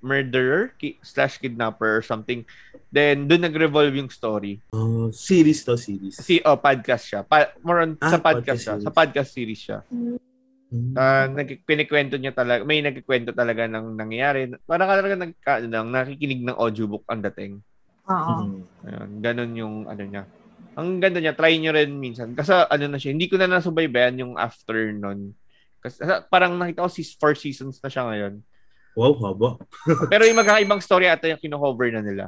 [0.00, 2.42] murderer ki- slash kidnapper or something
[2.88, 6.16] then doon nag-revolve yung story Oh, series to, series.
[6.16, 8.96] si oh podcast siya pa, more on Ah, sa podcast podcast siya sa series.
[8.96, 9.78] podcast series siya
[10.70, 10.94] Hmm.
[10.94, 11.26] uh,
[12.14, 14.54] niya talaga, may nagkikwento talaga ng nangyayari.
[14.62, 17.58] Parang talaga nag, ano lang, nakikinig ng audiobook ang dating.
[18.06, 18.34] Oo.
[18.38, 18.62] Hmm.
[18.86, 20.22] Ayun, ganun yung ano niya.
[20.78, 22.38] Ang ganda niya, try niyo rin minsan.
[22.38, 25.34] Kasi ano na siya, hindi ko na nasubaybayan yung after nun.
[25.82, 28.34] Kasi parang nakita ko sis four seasons na siya ngayon.
[28.98, 29.50] Wow, haba.
[30.12, 32.24] Pero yung magkakaibang story ata yung kino-cover na nila.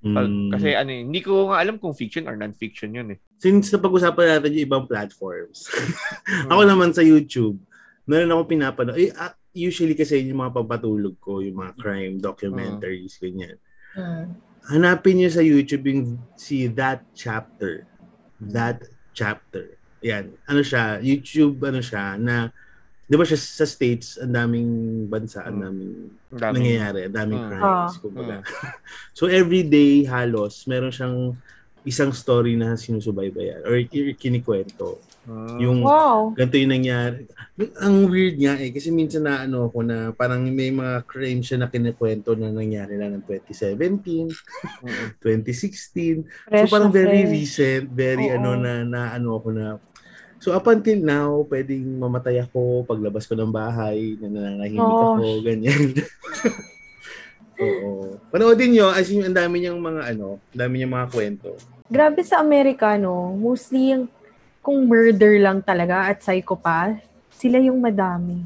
[0.00, 0.48] Pag- Hmm.
[0.48, 3.18] Kasi ano, eh, hindi ko nga alam kung fiction or non-fiction yun eh.
[3.36, 5.68] Since napag-usapan natin yung ibang platforms,
[6.52, 7.60] ako naman sa YouTube,
[8.08, 8.96] meron ako pinapanood.
[8.96, 13.60] Eh, ah, usually kasi yung mga papatulog ko, yung mga crime documentaries, ganyan.
[13.92, 14.40] Mm.
[14.72, 17.84] Hanapin niyo sa YouTube yung si That Chapter.
[18.40, 18.80] That
[19.12, 19.76] Chapter.
[20.00, 20.32] Yan.
[20.48, 22.48] Ano siya, YouTube, ano siya, na,
[23.10, 24.70] di ba siya sa States, ang daming
[25.04, 25.62] bansa, ang Mm.
[25.66, 25.92] daming
[26.32, 26.54] dami.
[26.56, 27.48] nangyayari, ang daming Mm.
[27.50, 27.98] crimes, Ah.
[27.98, 28.36] kumbaga.
[29.18, 31.34] so every day halos meron siyang
[31.82, 35.00] isang story na sinusubaybayan or ki- kinikwento.
[35.22, 35.56] Mm.
[35.58, 36.32] Yung Wow.
[36.34, 37.24] ganito yung nangyari.
[37.78, 41.58] Ang weird nga eh kasi minsan na ano ako na parang may mga crimes siya
[41.58, 44.28] na kinikwento na nangyari na ng 2017,
[44.80, 45.08] Mm.
[45.18, 46.24] 2016.
[46.46, 47.32] Fresh so parang na very fresh.
[47.34, 48.36] recent, very Oo.
[48.38, 49.64] ano na na ano ako na
[50.40, 55.20] So up until now, pwedeng mamatay ako paglabas ko ng bahay, na nananahimik Oh.
[55.20, 55.92] ako, ganyan.
[57.60, 58.16] Oo.
[58.32, 61.52] Panoodin nyo, as in, ang dami niyang mga ano, ang dami niyang mga kwento.
[61.92, 63.36] Grabe sa Amerika, no?
[63.36, 64.08] Mostly yung
[64.64, 66.96] kung murder lang talaga at psychopath,
[67.36, 68.40] sila yung madami.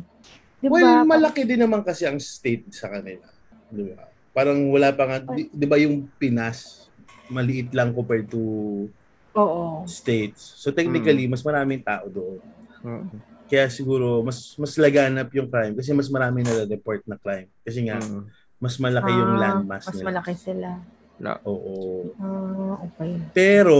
[0.58, 0.74] Di ba?
[0.74, 3.22] Well, malaki din naman kasi ang state sa kanila.
[3.70, 4.02] Di ba?
[4.34, 6.90] Parang wala pa nga, di, di ba yung Pinas,
[7.30, 8.42] maliit lang compared to
[9.34, 9.82] Oo.
[9.84, 10.54] states.
[10.56, 12.38] So technically, mas maraming tao doon.
[12.80, 13.06] Mm.
[13.44, 17.50] Kaya siguro, mas mas laganap yung crime kasi mas marami na report na crime.
[17.60, 18.24] Kasi nga, Mm.
[18.56, 20.06] mas malaki yung Ah, landmass Mas nila.
[20.08, 20.70] malaki sila.
[21.46, 22.10] Oo.
[22.18, 23.22] Ah, okay.
[23.30, 23.78] Pero,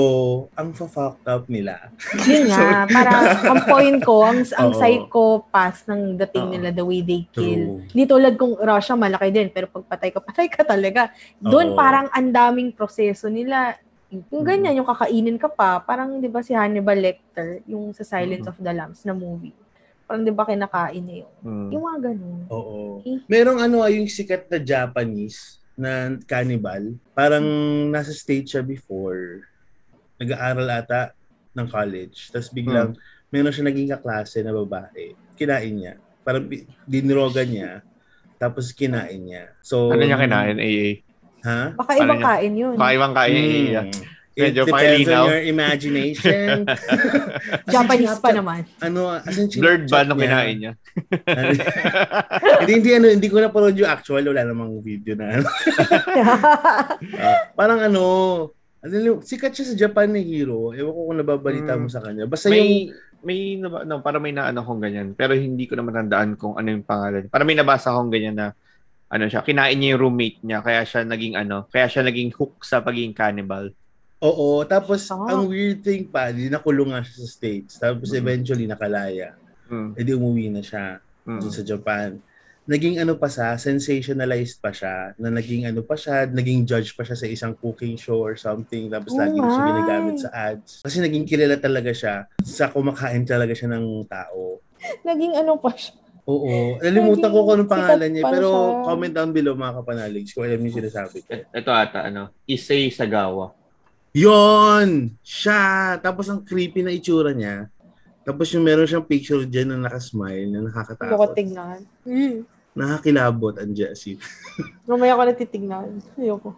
[0.54, 1.90] ang fa-fucked up nila,
[2.22, 3.10] Yun nga, para
[3.42, 4.78] ang point ko, ang, ang Oo.
[4.78, 6.52] psychopath ng dating Oo.
[6.54, 7.82] nila, the way they kill.
[7.82, 7.90] True.
[7.90, 11.10] Hindi tulad kung Russia, malaki din, pero pag patay ka, patay ka talaga.
[11.36, 11.76] Doon Oo.
[11.76, 13.74] parang ang daming proseso nila.
[14.12, 14.46] Yung Mm.
[14.46, 18.50] ganyan, yung kakainin ka pa, parang di ba si Hannibal Lecter, yung sa Silence Mm.
[18.50, 19.54] of the Lambs na movie.
[20.04, 21.32] Parang di ba kinakain niya yun.
[21.40, 21.68] Mm.
[21.72, 22.40] Yung mga ganun.
[22.48, 22.78] Oo.
[23.02, 23.18] Eh.
[23.26, 26.94] Merong ano, ah, yung sikat na Japanese na cannibal.
[27.10, 27.42] Parang
[27.88, 29.48] nasa state siya before.
[30.20, 31.16] Nag-aaral ata
[31.50, 32.30] ng college.
[32.30, 32.94] Tapos biglang,
[33.28, 35.16] meron siya naging kaklase na babae.
[35.34, 35.94] Kinain niya.
[36.22, 37.72] Parang bi- dinirogan niya.
[38.36, 39.50] Tapos kinain niya.
[39.58, 41.02] So, Ano niya kinain, AA?
[41.44, 41.72] Ha?
[41.72, 42.74] Baka ibang kain yun.
[42.74, 43.82] Kakaibang kain, AA.
[43.84, 44.12] Hmm.
[44.34, 44.74] It Medyo depends
[45.06, 45.22] pakilinaw.
[45.22, 46.66] on your imagination.
[47.70, 48.66] Japanese pa naman.
[48.82, 50.72] Ano, as in, Blurred ba nung kinain niya?
[52.58, 54.26] hindi, hindi, ano, hindi ko napanood yung actual.
[54.26, 55.46] Wala namang video na ano.
[57.14, 58.02] Ah, parang ano,
[58.80, 60.72] ano yung- sikat siya sa Japan na hero.
[60.72, 61.92] Ewan ko kung nababalita mo Mm.
[61.92, 62.24] sa kanya.
[62.26, 62.70] Basta yung, may
[63.24, 66.68] may naba- no, para may naano kong ganyan pero hindi ko na matandaan kung ano
[66.68, 67.24] yung pangalan.
[67.26, 68.46] Para may nabasa akong ganyan na
[69.14, 72.66] ano siya, kinain niya yung roommate niya kaya siya naging ano, kaya siya naging hook
[72.66, 73.70] sa pagiging cannibal.
[74.18, 75.20] oo, tapos Ah.
[75.30, 77.76] ang weird thing pa, di nakulong nga siya sa States.
[77.76, 78.18] Tapos Mm.
[78.18, 79.36] eventually nakalaya.
[79.68, 79.92] Mm.
[79.92, 80.96] E di umuwi na siya
[81.28, 81.40] Mm.
[81.44, 82.16] dun sa Japan.
[82.64, 87.04] Naging ano pa siya, sensationalized pa siya, na naging ano pa siya, naging judge pa
[87.04, 90.80] siya sa isang cooking show or something, tapos Oh lagi na siya ginagamit sa ads.
[90.80, 94.64] Kasi naging kilala talaga siya sa kumakain talaga siya ng tao.
[95.04, 95.92] Naging ano pa siya.
[96.24, 96.80] Oo.
[96.80, 98.24] Nalimutan ko kung anong pangalan niya.
[98.24, 98.82] Pero siya.
[98.88, 101.30] comment down below mga kapanalig kung alam niyo yung sinasabi ko.
[101.52, 103.52] Ito ata ano, Issei Sagawa.
[104.16, 105.12] Yon!
[105.20, 105.98] Siya!
[106.00, 107.68] Tapos ang creepy na itsura niya.
[108.24, 111.30] Tapos yung meron siyang picture dyan na nakasmile, na Hindi ko nakakatakot.
[111.36, 111.80] tignan.
[112.08, 112.38] Mm.
[112.72, 114.16] Nakakilabot ang Jessie.
[114.88, 115.88] Mamaya ko na titignan.
[116.16, 116.56] Ayoko.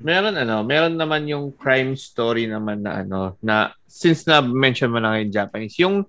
[0.00, 4.98] Meron ano, meron naman yung crime story naman na ano, na since na mention mo
[4.98, 6.08] na yung Japanese, yung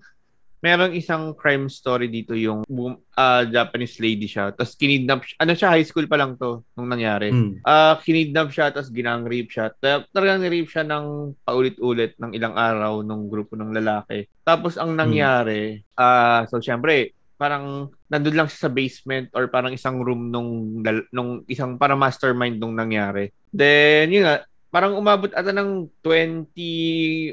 [0.66, 2.66] merong isang crime story dito yung
[3.14, 6.90] ah, Japanese lady siya, tapos kinidnap siya, ano siya, high school pa lang to nung
[6.90, 7.30] nangyari.
[7.30, 7.62] Mm.
[7.62, 9.70] Ah, kinidnap siya tapos ginang-rape siya.
[9.78, 14.26] Ta- Talagang ni-rape siya ng paulit-ulit ng ilang araw nung grupo ng lalaki.
[14.42, 20.00] Tapos ang nangyari, ah so syempre, parang nandun lang siya sa basement or parang isang
[20.00, 23.30] room nung nung isang para mastermind nung nangyari.
[23.52, 26.52] Then yun nga, parang umabot ata ng 20,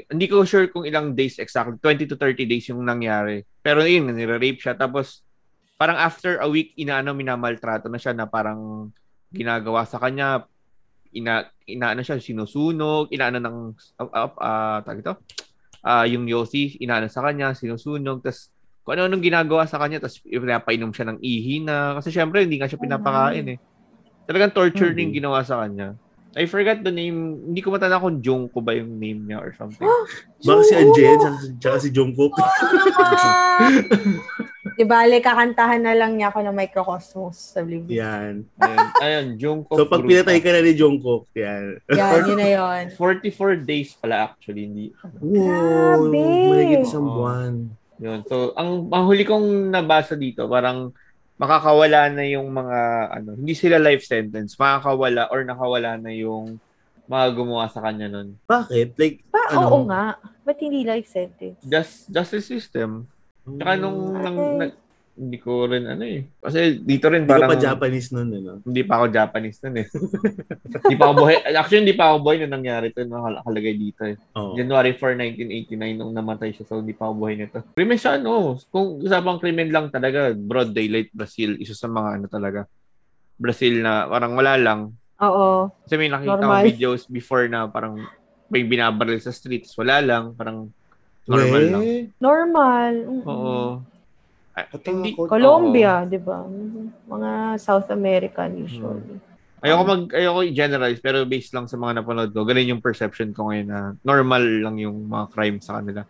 [0.07, 3.43] hindi ko sure kung ilang days exactly, 20 to 30 days yung nangyari.
[3.59, 4.79] Pero yun, nire-rape siya.
[4.79, 5.27] Tapos
[5.75, 8.87] parang after a week, inaano, minamaltrato na siya na parang
[9.27, 10.47] ginagawa sa kanya,
[11.11, 13.57] ina, inaano siya, sinusunog, inaano ng,
[13.99, 15.19] uh, uh, uh, ito?
[15.83, 18.55] Ah, yung Yossi, inaano sa kanya, sinusunog, tapos
[18.87, 22.55] kung ano nung ginagawa sa kanya, tapos pinapainom siya ng ihi na, kasi syempre hindi
[22.55, 23.59] nga siya pinapakain eh.
[24.23, 24.99] Talagang torture Mhm.
[25.03, 25.99] yung ginawa sa kanya.
[26.33, 29.85] I forgot the name, hindi ko matanda kung Junko ba yung name niya or something.
[30.41, 31.17] Baka si Anjen,
[31.61, 32.33] tsaka, si Jungkook.
[34.73, 37.93] Di bale, kakantahan na lang niya ako ng Microcosmos sa Oblivion.
[37.93, 38.33] Yan.
[38.57, 41.77] Ayun, ayun Junko So pag pinatay ka na ni Jungkook, yan.
[41.93, 42.83] Yan, yun na yun.
[42.97, 44.85] 44 days pala actually, hindi.
[45.21, 46.17] Wow, Grabe.
[46.49, 47.53] mahigit isang buwan.
[48.01, 48.19] Yun.
[48.25, 50.89] So, ang, ang huli kong nabasa dito, parang
[51.43, 52.79] makakawala na yung mga,
[53.11, 56.55] ano, hindi sila life sentence, makakawala or nakawala na yung
[57.03, 58.39] mga gumawa sa kanya nun.
[58.47, 58.95] Bakit?
[58.95, 59.67] Like, Pa, Ano?
[59.67, 60.15] oo nga.
[60.47, 61.59] Ba't hindi life sentence?
[61.59, 63.11] Just, justice system.
[63.43, 64.21] Tsaka nung, Mm.
[64.23, 64.75] nang, na-
[65.13, 66.25] hindi ko rin, ano eh.
[66.41, 68.53] Kasi dito rin hindi parang, pa Japanese nun, ano?
[68.65, 69.87] hindi pa ako Japanese nun eh.
[70.89, 71.35] hindi pa ako buhay.
[71.53, 74.17] Actually, hindi pa ako buhay nung nangyari ito, nakalagay dito eh.
[74.33, 74.57] Oo.
[74.57, 77.61] January 4, 1989 nung namatay siya so hindi pa ako buhay nito.
[77.77, 82.25] Krimen siya ano, kung usapang krimen lang talaga, broad daylight Brazil, isa sa mga ano
[82.25, 82.61] talaga.
[83.37, 84.79] Brazil na parang wala lang.
[85.21, 85.69] Oo.
[85.85, 86.49] Kasi may nakita Normal.
[86.57, 88.01] akong videos before na parang
[88.49, 90.69] may binabaril sa streets, wala lang, parang
[91.25, 91.81] normal lang.
[91.81, 92.93] Eh, Normal.
[93.01, 93.25] Mm-mm.
[93.29, 93.92] Oo.
[94.53, 95.17] Ah, hindi.
[95.17, 96.45] Colombia, di ba?
[97.09, 99.17] Mga South American usually.
[99.63, 103.47] ayoko mag ayoko i-generalize pero based lang sa mga napanood ko, ganun yung perception ko
[103.49, 106.03] ngayon na normal lang yung mga crime sa kanila.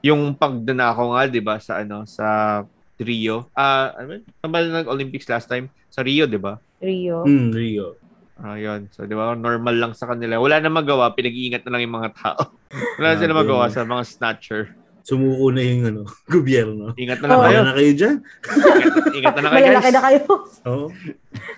[0.00, 2.62] Yung pagdanako nga, 'di ba, sa ano, sa
[2.96, 3.52] Rio.
[3.52, 4.58] Ah, ano ba?
[4.64, 5.68] Nag-Olympics last time?
[5.92, 6.56] Sa Rio, 'di ba?
[6.80, 7.22] Rio.
[7.28, 8.00] Hmm, Rio.
[8.40, 8.88] Ah, yun.
[8.92, 10.40] So, 'di ba, normal lang sa kanila.
[10.40, 12.42] Wala na magawa, pinag-iingat na lang yung mga tao.
[12.96, 13.40] Wala na sila Grabe.
[13.44, 14.62] magawa sa mga snatcher.
[15.06, 16.00] Sumuko na yung ano,
[16.34, 16.90] gobyerno.
[16.98, 17.46] Ingat na lang Oo.
[17.46, 17.58] kayo.
[17.62, 18.16] Na kayo dyan.
[18.42, 19.94] Ingat, ingat na lang kayo, Malalaki guys.
[19.94, 20.20] na kayo.
[20.66, 20.86] Oo.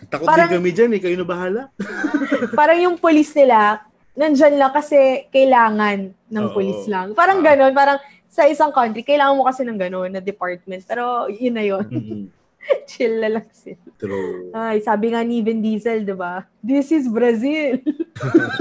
[0.06, 1.00] Takot Parang- din kami dyan eh.
[1.00, 1.62] Kayo na bahala.
[2.60, 3.80] Parang yung police nila,
[4.12, 6.52] nandyan lang kasi kailangan ng Oo.
[6.52, 7.16] police lang.
[7.16, 7.44] Parang Ah.
[7.48, 7.72] ganon.
[7.72, 7.96] Parang
[8.28, 10.84] sa isang country, kailangan mo kasi ng ganon na department.
[10.84, 11.88] Pero yun na yun.
[11.88, 12.22] Mhm.
[12.84, 13.80] Chill na lang sila.
[13.96, 14.52] True.
[14.52, 16.44] Ay, sabi nga ni Vin Diesel, di ba?
[16.60, 17.80] This is Brazil.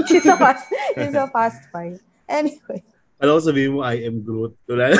[0.08, 0.64] it's a fast,
[0.96, 2.00] it's a fast fight.
[2.24, 2.80] Anyway.
[3.18, 4.54] Alam ko sabihin mo, I am Groot.
[4.70, 4.94] Wala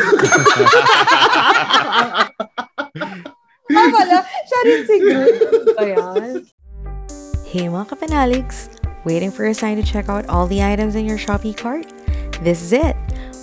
[3.68, 5.36] Ah, pala, siya rin si Groot.
[7.48, 8.68] Hey mga kapanaligs!
[9.06, 11.86] Waiting for a sign to check out all the items in your Shopee cart?
[12.42, 12.96] This is it!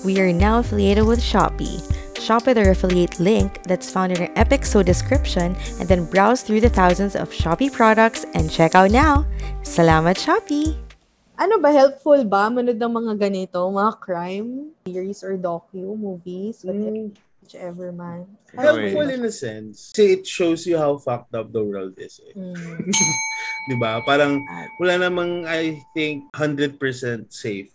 [0.03, 1.81] We are now affiliated with Shopee.
[2.21, 6.61] Shop with our affiliate link that's found in our episode description and then browse through
[6.61, 9.25] the thousands of Shopee products and check out now!
[9.63, 10.84] Salamat Shopee!
[11.35, 17.11] Ano ba, helpful ba manood ng mga ganito, mga crime series or docu, movies, whatever,
[17.43, 18.23] whichever man?
[18.55, 19.91] Helpful in a sense.
[19.91, 22.23] Kasi it shows you how fucked up the world is.
[22.23, 22.39] Eh.
[22.39, 22.87] Mm.
[23.67, 23.99] Di ba?
[24.07, 24.39] Parang
[24.79, 26.79] wala namang, I think, 100%
[27.27, 27.67] safe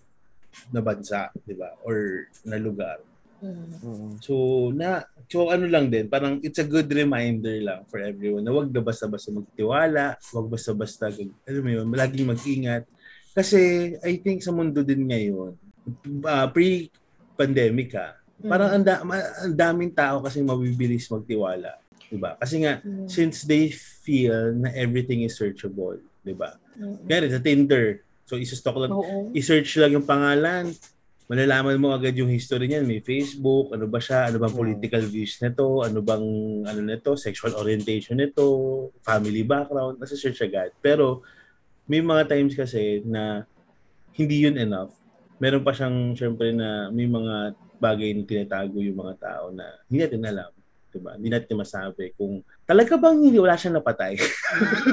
[0.72, 1.76] na bansa, di ba?
[1.84, 3.04] Or na lugar.
[3.44, 4.20] Mm.
[4.24, 4.34] So,
[4.72, 8.68] na, so ano lang din, parang it's a good reminder lang for everyone na wag
[8.68, 11.12] na basta-basta magtiwala, wag basta-basta,
[11.48, 12.84] alam mo yun, laging mag-ingat.
[13.30, 15.54] Kasi I think sa mundo din ngayon,
[16.26, 21.78] uh, pre-pandemic ha, parang ang, da- ang daming tao kasi mabibilis magtiwala.
[22.10, 22.34] Diba?
[22.42, 23.06] Kasi nga, Mm.
[23.06, 23.70] since they
[24.02, 26.58] feel na everything is searchable, diba?
[26.74, 27.06] Mm.
[27.06, 29.30] Kaya sa Tinder, so isustok lang, Oo.
[29.30, 30.74] i-search lang yung pangalan,
[31.30, 35.38] malalaman mo agad yung history niyan, may Facebook, ano ba siya, ano bang political views
[35.38, 36.26] nito, ano bang
[36.66, 38.42] ano nito, sexual orientation nito,
[39.06, 40.74] family background, nasa search agad.
[40.82, 41.22] Pero
[41.90, 43.42] may mga times kasi na
[44.14, 44.94] hindi yun enough.
[45.42, 49.98] Meron pa siyang syempre na may mga bagay na tinatago yung mga tao na hindi
[50.06, 50.50] natin alam.
[50.90, 51.18] Diba?
[51.18, 54.14] Hindi natin masabi kung talaga bang hindi wala siyang napatay.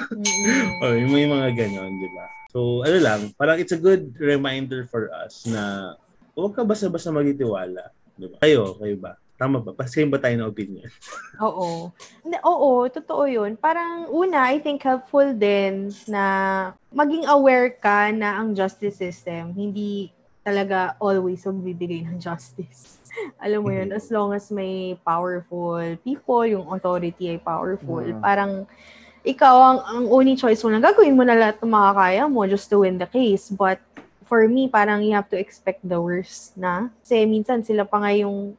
[0.81, 2.25] Or yung may mga ganon, di ba?
[2.49, 5.93] So, ano lang, parang it's a good reminder for us na
[6.33, 7.93] huwag ka basta-basta magtitiwala.
[8.17, 8.37] Di ba?
[8.41, 9.17] Kayo, kayo ba?
[9.37, 9.69] Tama ba?
[9.71, 10.89] Pasayin ba tayo ng opinion?
[11.45, 11.93] Oo.
[12.41, 13.53] Oo, totoo yun.
[13.53, 16.25] Parang una, I think helpful din na
[16.89, 20.09] maging aware ka na ang justice system hindi
[20.41, 22.97] talaga always magbibigay ng justice.
[23.43, 28.23] Alam mo yun, as long as may powerful people, yung authority ay powerful, Mm.
[28.23, 28.51] parang
[29.27, 32.71] ikaw ang, ang only choice mo lang, gagawin mo na lahat ng makakaya mo just
[32.71, 33.51] to win the case.
[33.51, 33.83] But
[34.23, 36.95] for me, parang you have to expect the worst na.
[37.03, 38.55] Kasi minsan sila pa nga yung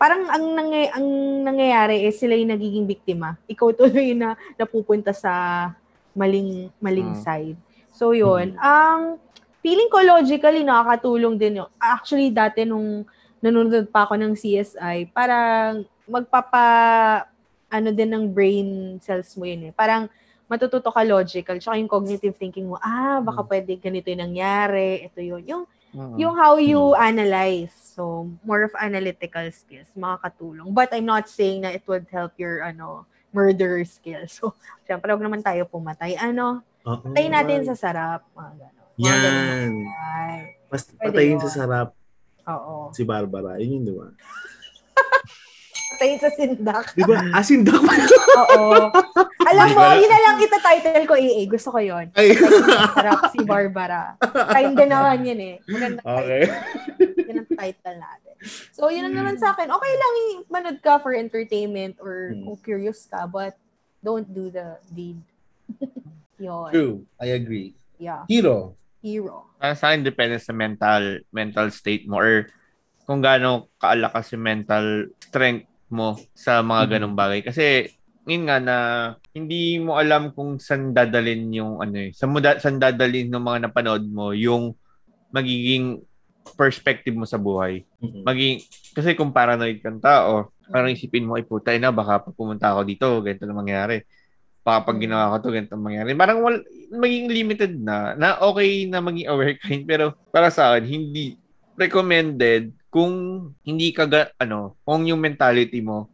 [0.00, 1.06] parang ang, nangy- ang
[1.44, 3.36] nangyayari is sila yung nagiging biktima.
[3.44, 5.68] Ikaw tuloy na napupunta sa
[6.16, 7.20] maling maling Mm.
[7.20, 7.58] side.
[7.92, 9.20] So yun, ang
[9.60, 11.68] feeling ko logically nakakatulong din yun.
[11.76, 13.04] Actually dati nung
[13.44, 16.64] nanonood pa ako ng CSI, parang magpapa
[17.68, 19.72] ano din ng brain cells mo yun eh.
[19.76, 20.08] Parang
[20.50, 25.22] matututo ka logical, tsaka yung cognitive thinking mo, ah, baka pwede ganito yung nangyari, ito
[25.22, 25.46] yun.
[25.46, 25.62] Yung
[25.94, 27.74] yung how you analyze.
[27.74, 30.70] So, more of analytical skills, makakatulong.
[30.72, 34.34] But I'm not saying na it would help your ano murder skills.
[34.40, 34.54] So,
[34.86, 36.14] syempre, huwag naman tayo pumatay.
[36.18, 37.10] Ano, Oo.
[37.10, 38.24] patayin natin sa sarap.
[38.34, 38.86] Mga gano'n.
[39.00, 39.70] Yan.
[40.70, 41.42] Mas patayin yun.
[41.42, 41.88] sa sarap
[42.46, 42.94] Oo.
[42.94, 43.58] si Barbara.
[43.58, 44.06] Yun yun, di ba?
[46.00, 46.96] Patayin sa sindak.
[46.96, 47.20] Di ba?
[47.36, 47.92] Asin daw pa.
[48.40, 48.88] Oo.
[49.44, 51.44] Alam mo, yun na lang kita title ko, AA.
[51.44, 52.08] Gusto ko yun.
[52.16, 52.32] Ay.
[52.96, 54.16] Sarap si Barbara.
[54.48, 55.54] Time din naman yun eh.
[55.68, 56.48] Maganda Okay.
[57.04, 58.34] Yun ang title natin.
[58.72, 59.68] So, yun ang naman sa akin.
[59.68, 62.48] Okay lang yung manood ka for entertainment or Hmm.
[62.48, 63.60] kung curious ka, but
[64.00, 65.20] don't do the deed.
[66.40, 66.72] yun.
[66.72, 66.94] True.
[67.20, 67.76] I agree.
[68.00, 68.24] Yeah.
[68.24, 68.72] Hero.
[69.04, 69.52] Hero.
[69.60, 72.48] Para sa akin, depende sa mental mental state mo or
[73.04, 76.92] kung gaano kaalakas yung mental strength mo sa mga Mhm.
[76.96, 77.40] ganong bagay.
[77.44, 77.90] Kasi,
[78.24, 78.76] yun nga na
[79.34, 82.10] hindi mo alam kung saan dadalin yung ano eh.
[82.14, 84.74] Saan, mo da, saan dadalin ng mga napanood mo yung
[85.30, 86.02] magiging
[86.56, 87.84] perspective mo sa buhay.
[88.02, 88.22] Mhm.
[88.26, 88.54] Maging,
[88.94, 92.80] kasi kung paranoid kang tao, parang isipin mo, ay putay na, baka pag pumunta ako
[92.86, 94.02] dito, ganito na mangyari.
[94.62, 95.04] Baka pag Mm.
[95.08, 96.10] ginawa ko to, ganito na mangyari.
[96.14, 96.56] Parang wal,
[96.94, 101.38] maging limited na, na okay na maging aware ka, pero para sa akin, hindi
[101.74, 103.12] recommended kung
[103.62, 106.10] hindi ka, ga- ano, kung yung mentality mo,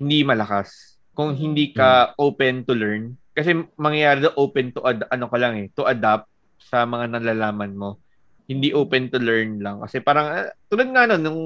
[0.00, 0.96] hindi malakas.
[1.14, 3.14] Kung hindi ka open to learn.
[3.30, 6.26] Kasi mangyayari daw open to, ad- ano ka lang eh, to adapt
[6.58, 8.02] sa mga nalalaman mo
[8.44, 9.80] hindi open to learn lang.
[9.80, 11.40] Kasi parang, ah, tulad nga no, nung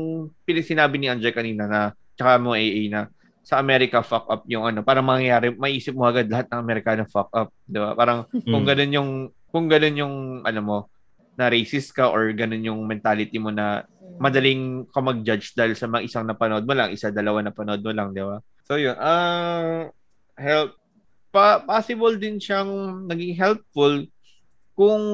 [0.47, 1.81] sinabi ni Andre kanina na,
[2.19, 3.07] tsaka mo AA na,
[3.47, 7.31] sa America fuck up yung ano, parang mangyayari, maisip mo agad lahat ng Amerikano fuck
[7.33, 7.49] up.
[7.65, 7.97] Di ba?
[7.97, 8.69] Parang, kung Mm.
[8.69, 9.11] ganun yung,
[9.49, 10.15] kung ganun yung,
[10.45, 10.79] ano mo,
[11.39, 13.87] na racist ka or ganun yung mentality mo na
[14.19, 18.11] madaling ka mag-judge dahil sa mga isang napanood mo lang, isa, dalawa napanood mo lang,
[18.11, 18.43] di ba?
[18.67, 19.89] So yun, ah,
[20.37, 20.77] help,
[21.31, 24.05] pa, possible din siyang naging helpful
[24.75, 25.05] kung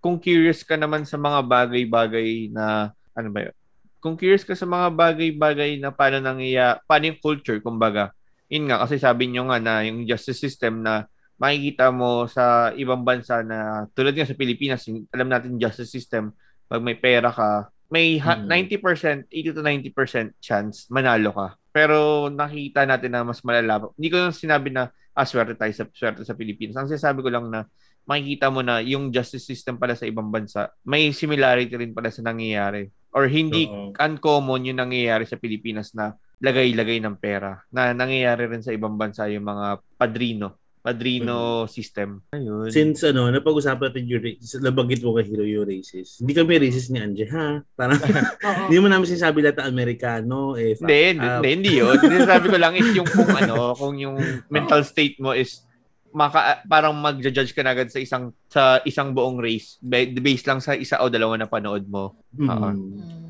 [0.00, 3.54] kung curious ka naman sa mga bagay-bagay na ano ba yun?
[4.00, 8.16] Kung curious ka sa mga bagay-bagay na paano nangyaya, paano yung culture, kumbaga,
[8.48, 11.04] yun nga, kasi sabi nyo nga na yung justice system na
[11.36, 16.32] makikita mo sa ibang bansa na tulad nga sa Pilipinas, alam natin justice system,
[16.64, 18.46] pag may pera ka, may ha- Mm.
[18.48, 21.46] 90%, 80 to 90% chance manalo ka.
[21.70, 23.90] Pero nakikita natin na mas malala.
[23.94, 26.78] Hindi ko sinabi na ah, swerte tayo sa, swerte sa Pilipinas.
[26.78, 27.66] Ang sinasabi ko lang na
[28.06, 32.22] makikita mo na yung justice system pala sa ibang bansa, may similarity rin pala sa
[32.22, 32.88] nangyayari.
[33.10, 33.90] Or hindi Oo.
[33.92, 37.58] uncommon yung nangyayari sa Pilipinas na lagay-lagay ng pera.
[37.68, 40.59] Na nangyayari rin sa ibang bansa yung mga padrino.
[40.80, 42.24] Padrino system.
[42.32, 42.72] Ayun.
[42.72, 46.24] Since ano, napag-usapan natin yung race, nabanggit mo kay Hero yung racist.
[46.24, 47.60] Hindi kami racist ni Anje, ha?
[47.76, 48.00] Parang,
[48.68, 51.32] hindi mo namin sinasabi lahat Amerikano, eh, fuck Hindi, hindi, up.
[51.44, 51.96] hindi, hindi yun.
[52.00, 54.16] Sinasabi ko lang is yung kung ano, kung yung
[54.48, 55.68] mental state mo is
[56.10, 60.58] maka parang magja-judge ka na agad sa isang sa isang buong race ba- based lang
[60.58, 62.18] sa isa o dalawa na panood mo.
[62.34, 62.48] Mm.
[62.50, 62.68] Oo.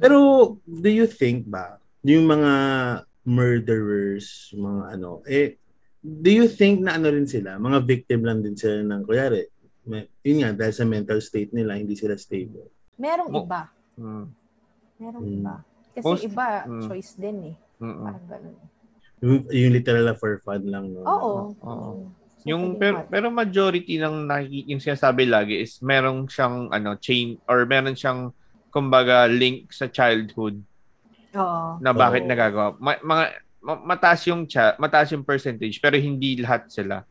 [0.01, 0.17] Pero,
[0.65, 2.53] do you think ba, yung mga
[3.29, 5.61] murderers, mga ano, eh,
[6.01, 9.45] do you think na ano rin sila, mga victim lang din sila ng, kuyari,
[9.85, 12.69] may, yun nga, dahil sa mental state nila, hindi sila stable.
[12.97, 13.61] Merong iba.
[13.97, 14.25] Mm.
[14.99, 15.37] Merong Mm.
[15.37, 15.55] iba.
[15.91, 16.83] Kasi Most- iba, mm.
[16.87, 17.57] choice din eh.
[17.81, 18.05] Mm-mm.
[18.05, 18.57] Parang ganun.
[19.21, 21.05] Yung, yung literal na for fun lang, no?
[21.05, 21.33] Oo.
[21.61, 21.91] Oo.
[22.41, 27.37] So, Yung pero, pero majority ng nakiki- yung sinasabi lagi is merong siyang ano chain
[27.45, 28.33] or meron siyang
[28.73, 30.57] kumbaga link sa childhood
[31.37, 31.77] Oo.
[31.79, 32.31] na bakit Oo.
[32.33, 32.81] nagagawa.
[32.81, 33.25] Ma- mga
[33.61, 37.05] mataas yung cha- mataas yung percentage pero hindi lahat sila.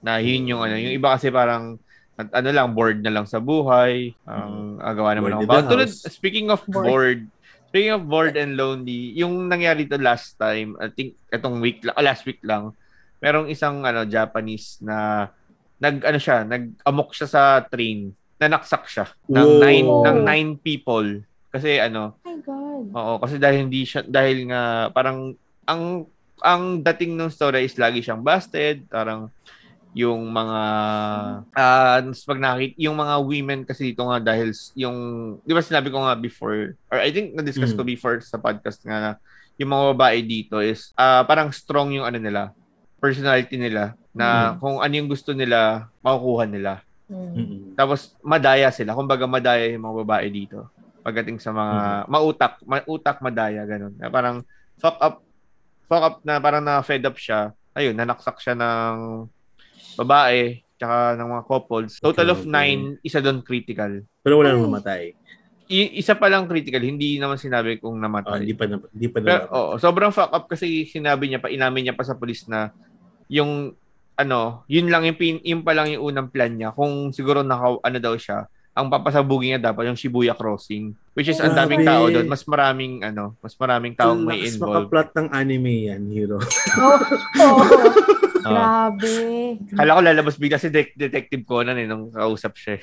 [0.00, 1.80] Na yun yung ano, yung iba kasi parang
[2.16, 6.48] at ano lang bored na lang sa buhay, ang agawa naman ng the Tulad, speaking
[6.48, 6.88] of Bored.
[6.88, 7.22] bored,
[7.68, 11.92] speaking of bored and lonely, yung nangyari to last time, I think etong week lang,
[12.00, 12.72] last week lang,
[13.20, 15.28] merong isang ano Japanese na
[15.76, 18.16] nag ano siya, nag-amok siya sa train.
[18.36, 19.60] Nanaksak siya ng Whoa.
[19.60, 22.84] nine ng nine people kasi ano, Oh my God.
[22.92, 25.36] Oo, kasi dahil hindi siya dahil nga parang
[25.66, 26.06] ang
[26.38, 29.28] ang dating ng story is lagi siyang busted, parang
[29.96, 30.60] yung mga
[31.50, 34.96] ah pag nakit yung mga women kasi dito nga dahil yung
[35.40, 37.90] di ba sinabi ko nga before or I think na-discuss ko Mm.
[37.96, 39.10] before sa podcast nga na
[39.56, 42.52] yung mga babae dito is ah parang strong yung ano nila
[43.00, 47.78] personality nila na kung ano yung gusto nila makukuha nila Mm.
[47.78, 48.90] Tapos madaya sila.
[48.90, 50.66] Kumbaga madaya yung mga babae dito.
[51.06, 51.76] Pagdating sa mga
[52.10, 53.94] mautak, mautak madaya ganun.
[53.94, 54.42] Na parang
[54.74, 55.22] fuck up
[55.86, 57.50] fuck up na parang na fed up siya.
[57.72, 59.26] Ayun, nanaksak siya ng
[59.96, 61.92] babae tsaka ng mga couples.
[61.98, 62.52] Total of Okay.
[62.52, 64.04] nine, isa doon critical.
[64.20, 65.16] Pero wala nang mamatay.
[65.66, 68.44] I- isa pa lang critical, hindi naman sinabi kung Oh, namatay.
[68.44, 69.50] hindi pa na, hindi pa Pero, na.
[69.50, 72.70] oo, sobrang fuck up kasi sinabi niya pa, inamin niya pa sa polis na
[73.26, 73.74] yung
[74.16, 76.72] ano, yun lang yung, pin, yun pa lang yung unang plan niya.
[76.72, 80.92] Kung siguro naka, ano daw siya, ang papasabugin niya dapat yung Shibuya Crossing.
[81.16, 82.28] Which is ang daming tao doon.
[82.28, 84.92] Mas maraming, ano, mas maraming taong may involved.
[84.92, 86.36] makaplot ng anime yan, hero.
[86.76, 87.00] Oh,
[87.40, 87.56] oh.
[87.56, 87.64] Oo.
[88.46, 89.16] Grabe.
[89.72, 92.76] Kala ko lalabas bigla si De- Detective Conan eh, nung kausap siya.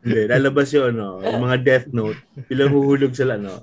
[0.00, 1.20] Hindi, lalabas yun, no?
[1.20, 3.56] Yung mga Death Note, bilang huhulog sila, no?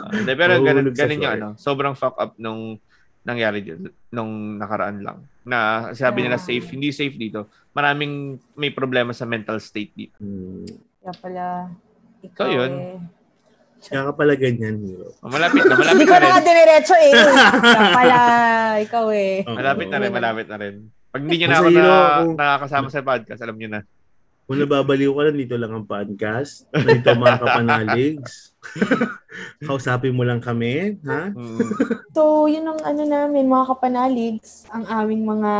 [0.00, 2.78] Ah, Hindi, pero ganun, ganun yung ano, sobrang fuck up nung
[3.20, 5.18] nangyari dito, nung nakaraan lang.
[5.42, 6.46] Na sabi nila Yeah.
[6.56, 7.46] safe, hindi safe dito.
[7.70, 10.16] Maraming may problema sa mental state dito.
[10.16, 10.64] Hmm.
[11.04, 11.46] Kaya pala,
[12.24, 12.72] ikaw So, yun.
[12.72, 12.96] eh.
[13.84, 15.12] Kaya ka pala ganyan, hero.
[15.20, 16.46] Oh, malapit na, Hindi malapit ko na na nga rin.
[16.48, 17.12] dinerecho eh.
[17.60, 18.18] Kaya pala,
[18.80, 19.34] ikaw eh.
[19.44, 19.52] Oo.
[19.52, 20.74] Malapit na rin, malapit na rin.
[21.12, 21.84] Pag hindi nyo na ako na,
[22.32, 23.80] nakakasama sa podcast, alam nyo na.
[24.44, 26.68] Kung nababaliw ka lang, dito lang ang podcast.
[26.68, 28.52] Dito ang mga kapanaligs.
[29.64, 31.32] Kausapin mo lang kami, ha?
[31.32, 31.58] Mm.
[32.12, 35.52] So, yun ang ano namin, mga kapanaligs, ang aming mga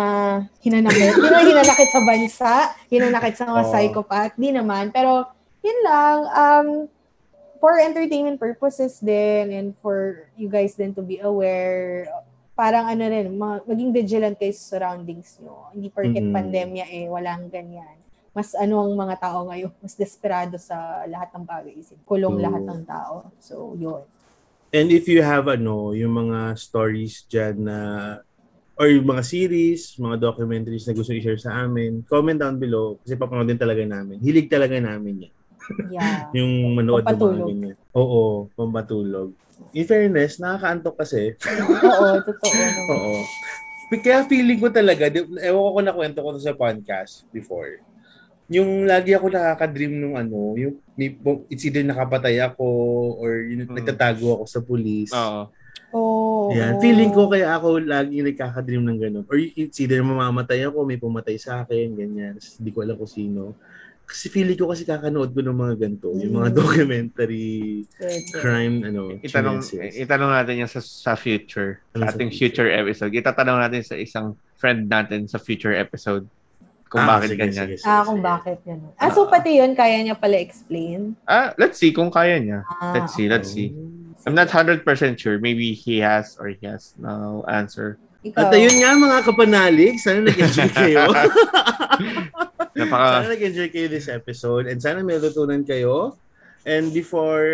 [0.61, 1.17] hinanakit.
[1.17, 2.53] Hindi naman hinanakit sa bansa,
[2.93, 3.71] hinanakit sa mga Oo.
[3.73, 4.93] psychopath, di naman.
[4.93, 5.33] Pero,
[5.65, 6.67] yun lang, um,
[7.57, 12.05] for entertainment purposes din and for you guys then to be aware,
[12.53, 15.73] parang ano rin, ma- maging vigilant kayo sa surroundings nyo.
[15.73, 16.37] Hindi porket Mhm.
[16.37, 18.04] pandemya eh, walang ganyan.
[18.35, 21.79] Mas ano ang mga tao ngayon, mas desperado sa lahat ng bagay.
[22.03, 22.45] Kulong True.
[22.45, 23.31] lahat ng tao.
[23.39, 24.03] So, yun.
[24.75, 27.79] And if you have ano, yung mga stories dyan na
[28.75, 33.15] or yung mga series, mga documentaries na gusto i-share sa amin, comment down below kasi
[33.15, 34.19] papanood din talaga namin.
[34.19, 35.35] Hilig talaga namin yan.
[35.89, 36.29] Yeah.
[36.37, 37.77] Yung manood ng mga ganyan.
[37.97, 39.33] Oo, pampatulog.
[39.73, 41.39] In fairness, nakakaantok kasi.
[41.87, 42.61] Oo, totoo.
[42.91, 43.15] Oo.
[43.95, 47.79] Kaya feeling ko talaga, ewan ko kung nakwento ko to sa podcast before.
[48.47, 51.17] Yung lagi ako nakaka-dream nung ano, yung may,
[51.49, 52.67] it's either nakapatay ako
[53.17, 53.73] or yung Mm.
[53.75, 55.13] nagtatago ako sa police.
[55.13, 55.49] Oo.
[55.95, 56.51] Oo.
[56.53, 56.77] Yan.
[56.77, 59.25] Feeling ko kaya ako lagi nagkaka-dream ng ganun.
[59.25, 62.35] Or it's either mamamatay ako, may pumatay sa akin, ganyan.
[62.37, 63.55] Hindi ko alam kung sino.
[64.05, 66.13] Kasi feeling ko kasi kakanood ko ng mga ganito.
[66.13, 66.57] Yung mga Mm.
[66.61, 67.49] documentary,
[68.35, 69.97] crime, ano, Itanong, chinenses.
[69.97, 71.81] itanong natin yan sa, sa future.
[71.97, 72.69] Ano Sa sa ating future?
[72.69, 73.13] future episode.
[73.15, 76.29] Itatanong natin sa isang friend natin sa future episode.
[76.87, 77.67] Kung Ah, bakit sige, ganyan.
[77.67, 78.27] sige, sige, Ah, kung sige.
[78.27, 78.93] bakit gano'n.
[78.97, 81.19] Ah, so pati yun, kaya niya pala explain?
[81.25, 82.63] Ah, let's see kung kaya niya.
[82.65, 83.75] Ah, Let's see, let's see.
[84.25, 85.37] I'm not 100% sure.
[85.37, 88.01] Maybe he has or he has no answer.
[88.25, 88.41] Ikaw.
[88.41, 91.03] At ayun nga mga kapanalig, sana nag-enjoy kayo.
[92.79, 96.17] Napaka sana nag-enjoy kayo this episode and sana may natutunan kayo.
[96.65, 97.45] And before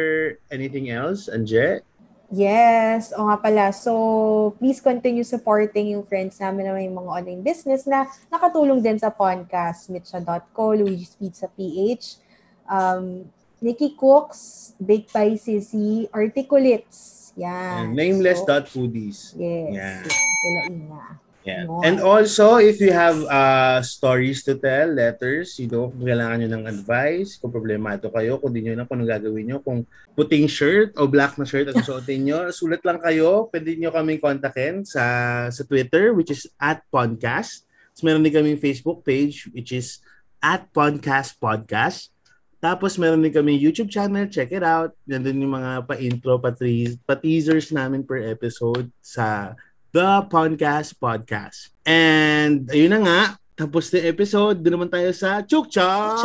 [0.49, 1.83] anything else, Anje,
[2.31, 3.75] Yes, o nga pala.
[3.75, 9.03] So, please continue supporting yung friends namin na may mga online business na nakatulong din
[9.03, 9.91] sa podcast.
[9.91, 12.23] Mitcha.co, Luigi's Pizza PH,
[12.71, 13.27] um,
[13.59, 17.21] Nikki Cooks, Bake by Sissy, Articulates.
[17.39, 17.87] Yan.
[17.87, 19.35] and nameless So.
[19.39, 19.71] Yes.
[19.71, 20.05] Yan.
[20.41, 21.30] Kila Ina.
[21.41, 21.65] Yeah.
[21.81, 26.49] And also, if you have uh, stories to tell, letters, you know, kung kailangan nyo
[26.53, 30.93] ng advice, kung problemato kayo, kung di nyo na kung gagawin nyo, kung puting shirt
[31.01, 35.05] o black na shirt at suotin nyo, sulat lang kayo, pwede nyo kaming kontakin sa,
[35.49, 37.65] sa Twitter, which is at podcast.
[37.97, 40.05] Tapos meron din kaming Facebook page, which is
[40.45, 42.13] at podcast podcast.
[42.61, 44.93] Tapos meron din kami YouTube channel, check it out.
[45.09, 49.57] Nandun yung mga pa-intro, pa-teas- pa-teasers namin per episode sa
[49.91, 51.75] The Podcast Podcast.
[51.83, 53.21] And ayun na nga,
[53.59, 56.23] tapos na episode, doon naman tayo sa Chuk Chuk!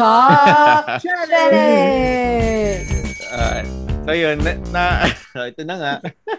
[1.01, 2.85] Challenge!
[3.33, 3.65] Ah,
[4.05, 4.83] so yun, na, na
[5.49, 5.93] ito na nga.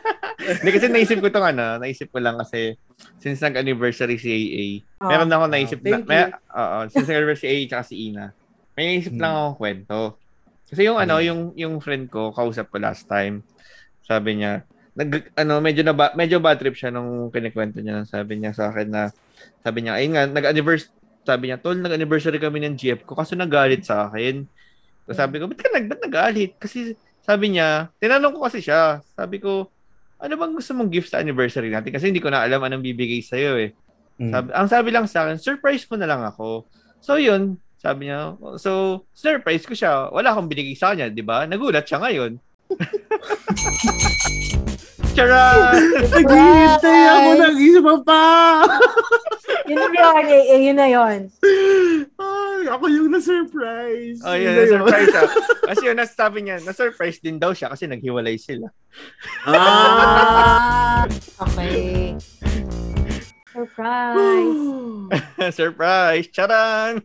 [0.62, 2.78] Hindi kasi naisip ko itong ano, naisip ko lang kasi
[3.18, 4.66] since nag-anniversary si AA,
[5.02, 5.10] Oh.
[5.10, 8.30] meron ako naisip na, thank may, oo, since nag-anniversary si AA tsaka si Ina,
[8.78, 9.98] may naisip lang ako kwento.
[10.70, 13.42] Kasi yung ano, yung yung friend ko, kausap ko last time,
[14.00, 14.62] sabi niya,
[14.96, 18.08] nag, ano, medyo na ba, medyo bad trip siya nung kinikwento niya.
[18.08, 19.12] Sabi niya sa akin na,
[19.60, 20.92] sabi niya, ayun nga, nag-anniversary,
[21.28, 24.48] sabi niya, tol, nag-anniversary kami ng GF ko kasi nagalit sa akin.
[25.04, 26.56] So sabi ko, ba't ka nag, ba't nagalit?
[26.56, 29.68] Kasi sabi niya, tinanong ko kasi siya, sabi ko,
[30.16, 31.92] ano bang gusto mong gift sa anniversary natin?
[31.92, 33.76] Kasi hindi ko na alam anong bibigay sa'yo eh.
[34.16, 34.32] Mm.
[34.32, 36.64] Sabi, ang sabi lang sa akin, surprise mo na lang ako.
[37.04, 40.08] So yun, sabi niya, so surprise ko siya.
[40.08, 41.44] Wala akong binigay sa kanya, di ba?
[41.44, 42.40] Nagulat siya ngayon.
[45.16, 45.80] Charan!
[46.12, 48.24] Naghihintay ako ng isa pa!
[49.66, 51.20] Yun na yun, eh, eh, yun na yun.
[52.18, 54.22] Ay, ako yung na-surprise.
[54.22, 54.78] Oh, Yun yun, na yun.
[54.78, 55.22] na-surprise siya.
[55.72, 58.70] Kasi yun, nasabi niya, na-surprise din daw siya kasi naghiwalay sila.
[59.42, 61.02] Ah!
[61.02, 61.02] Ah,
[61.42, 62.14] okay.
[63.50, 64.62] Surprise.
[65.50, 66.26] Surprise!
[66.30, 67.02] Charan!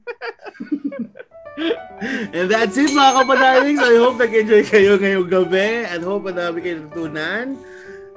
[2.34, 3.82] And that's it mga kapadarings.
[3.82, 7.58] I hope nag-enjoy kayo ngayong gabi and hope na dami kayo natutunan.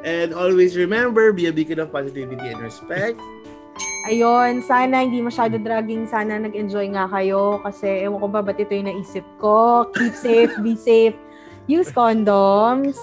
[0.04, 3.16] And always remember, be a beacon of positivity and respect.
[4.04, 6.04] Ayun, sana hindi masyado dragging.
[6.04, 7.64] Sana nag-enjoy nga kayo.
[7.64, 9.88] Kasi ewan ko ba, ba't ito yung naisip ko.
[9.96, 11.16] Keep safe, be safe.
[11.64, 13.00] Use condoms.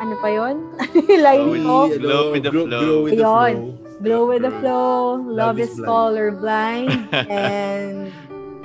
[0.00, 0.64] Ano pa yun?
[1.28, 1.92] Line ko.
[2.00, 2.80] Glow with the flow.
[2.80, 3.52] Grow with the Ayun.
[3.52, 4.00] flow.
[4.00, 5.20] Blow with the flow.
[5.20, 6.88] Love, Love is, colorblind.
[7.28, 8.08] and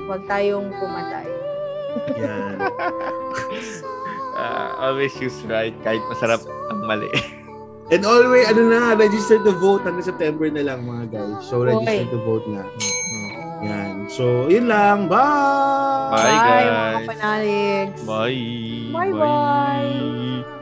[0.07, 1.28] wag tayong pumatay.
[2.15, 2.55] Yan.
[4.36, 7.07] Uh, always use right kahit masarap ang mali.
[7.86, 11.45] And always, ano na, register to vote hanggang September na lang mga guys.
[11.45, 12.09] So, register Okay.
[12.09, 12.65] to vote na.
[13.61, 14.09] Yan.
[14.09, 15.05] So, yun lang.
[15.05, 16.17] Bye!
[16.17, 16.95] Bye, mga guys.
[17.05, 18.01] kapanaligs.
[18.09, 18.89] Bye!
[18.89, 20.55] Bye-bye!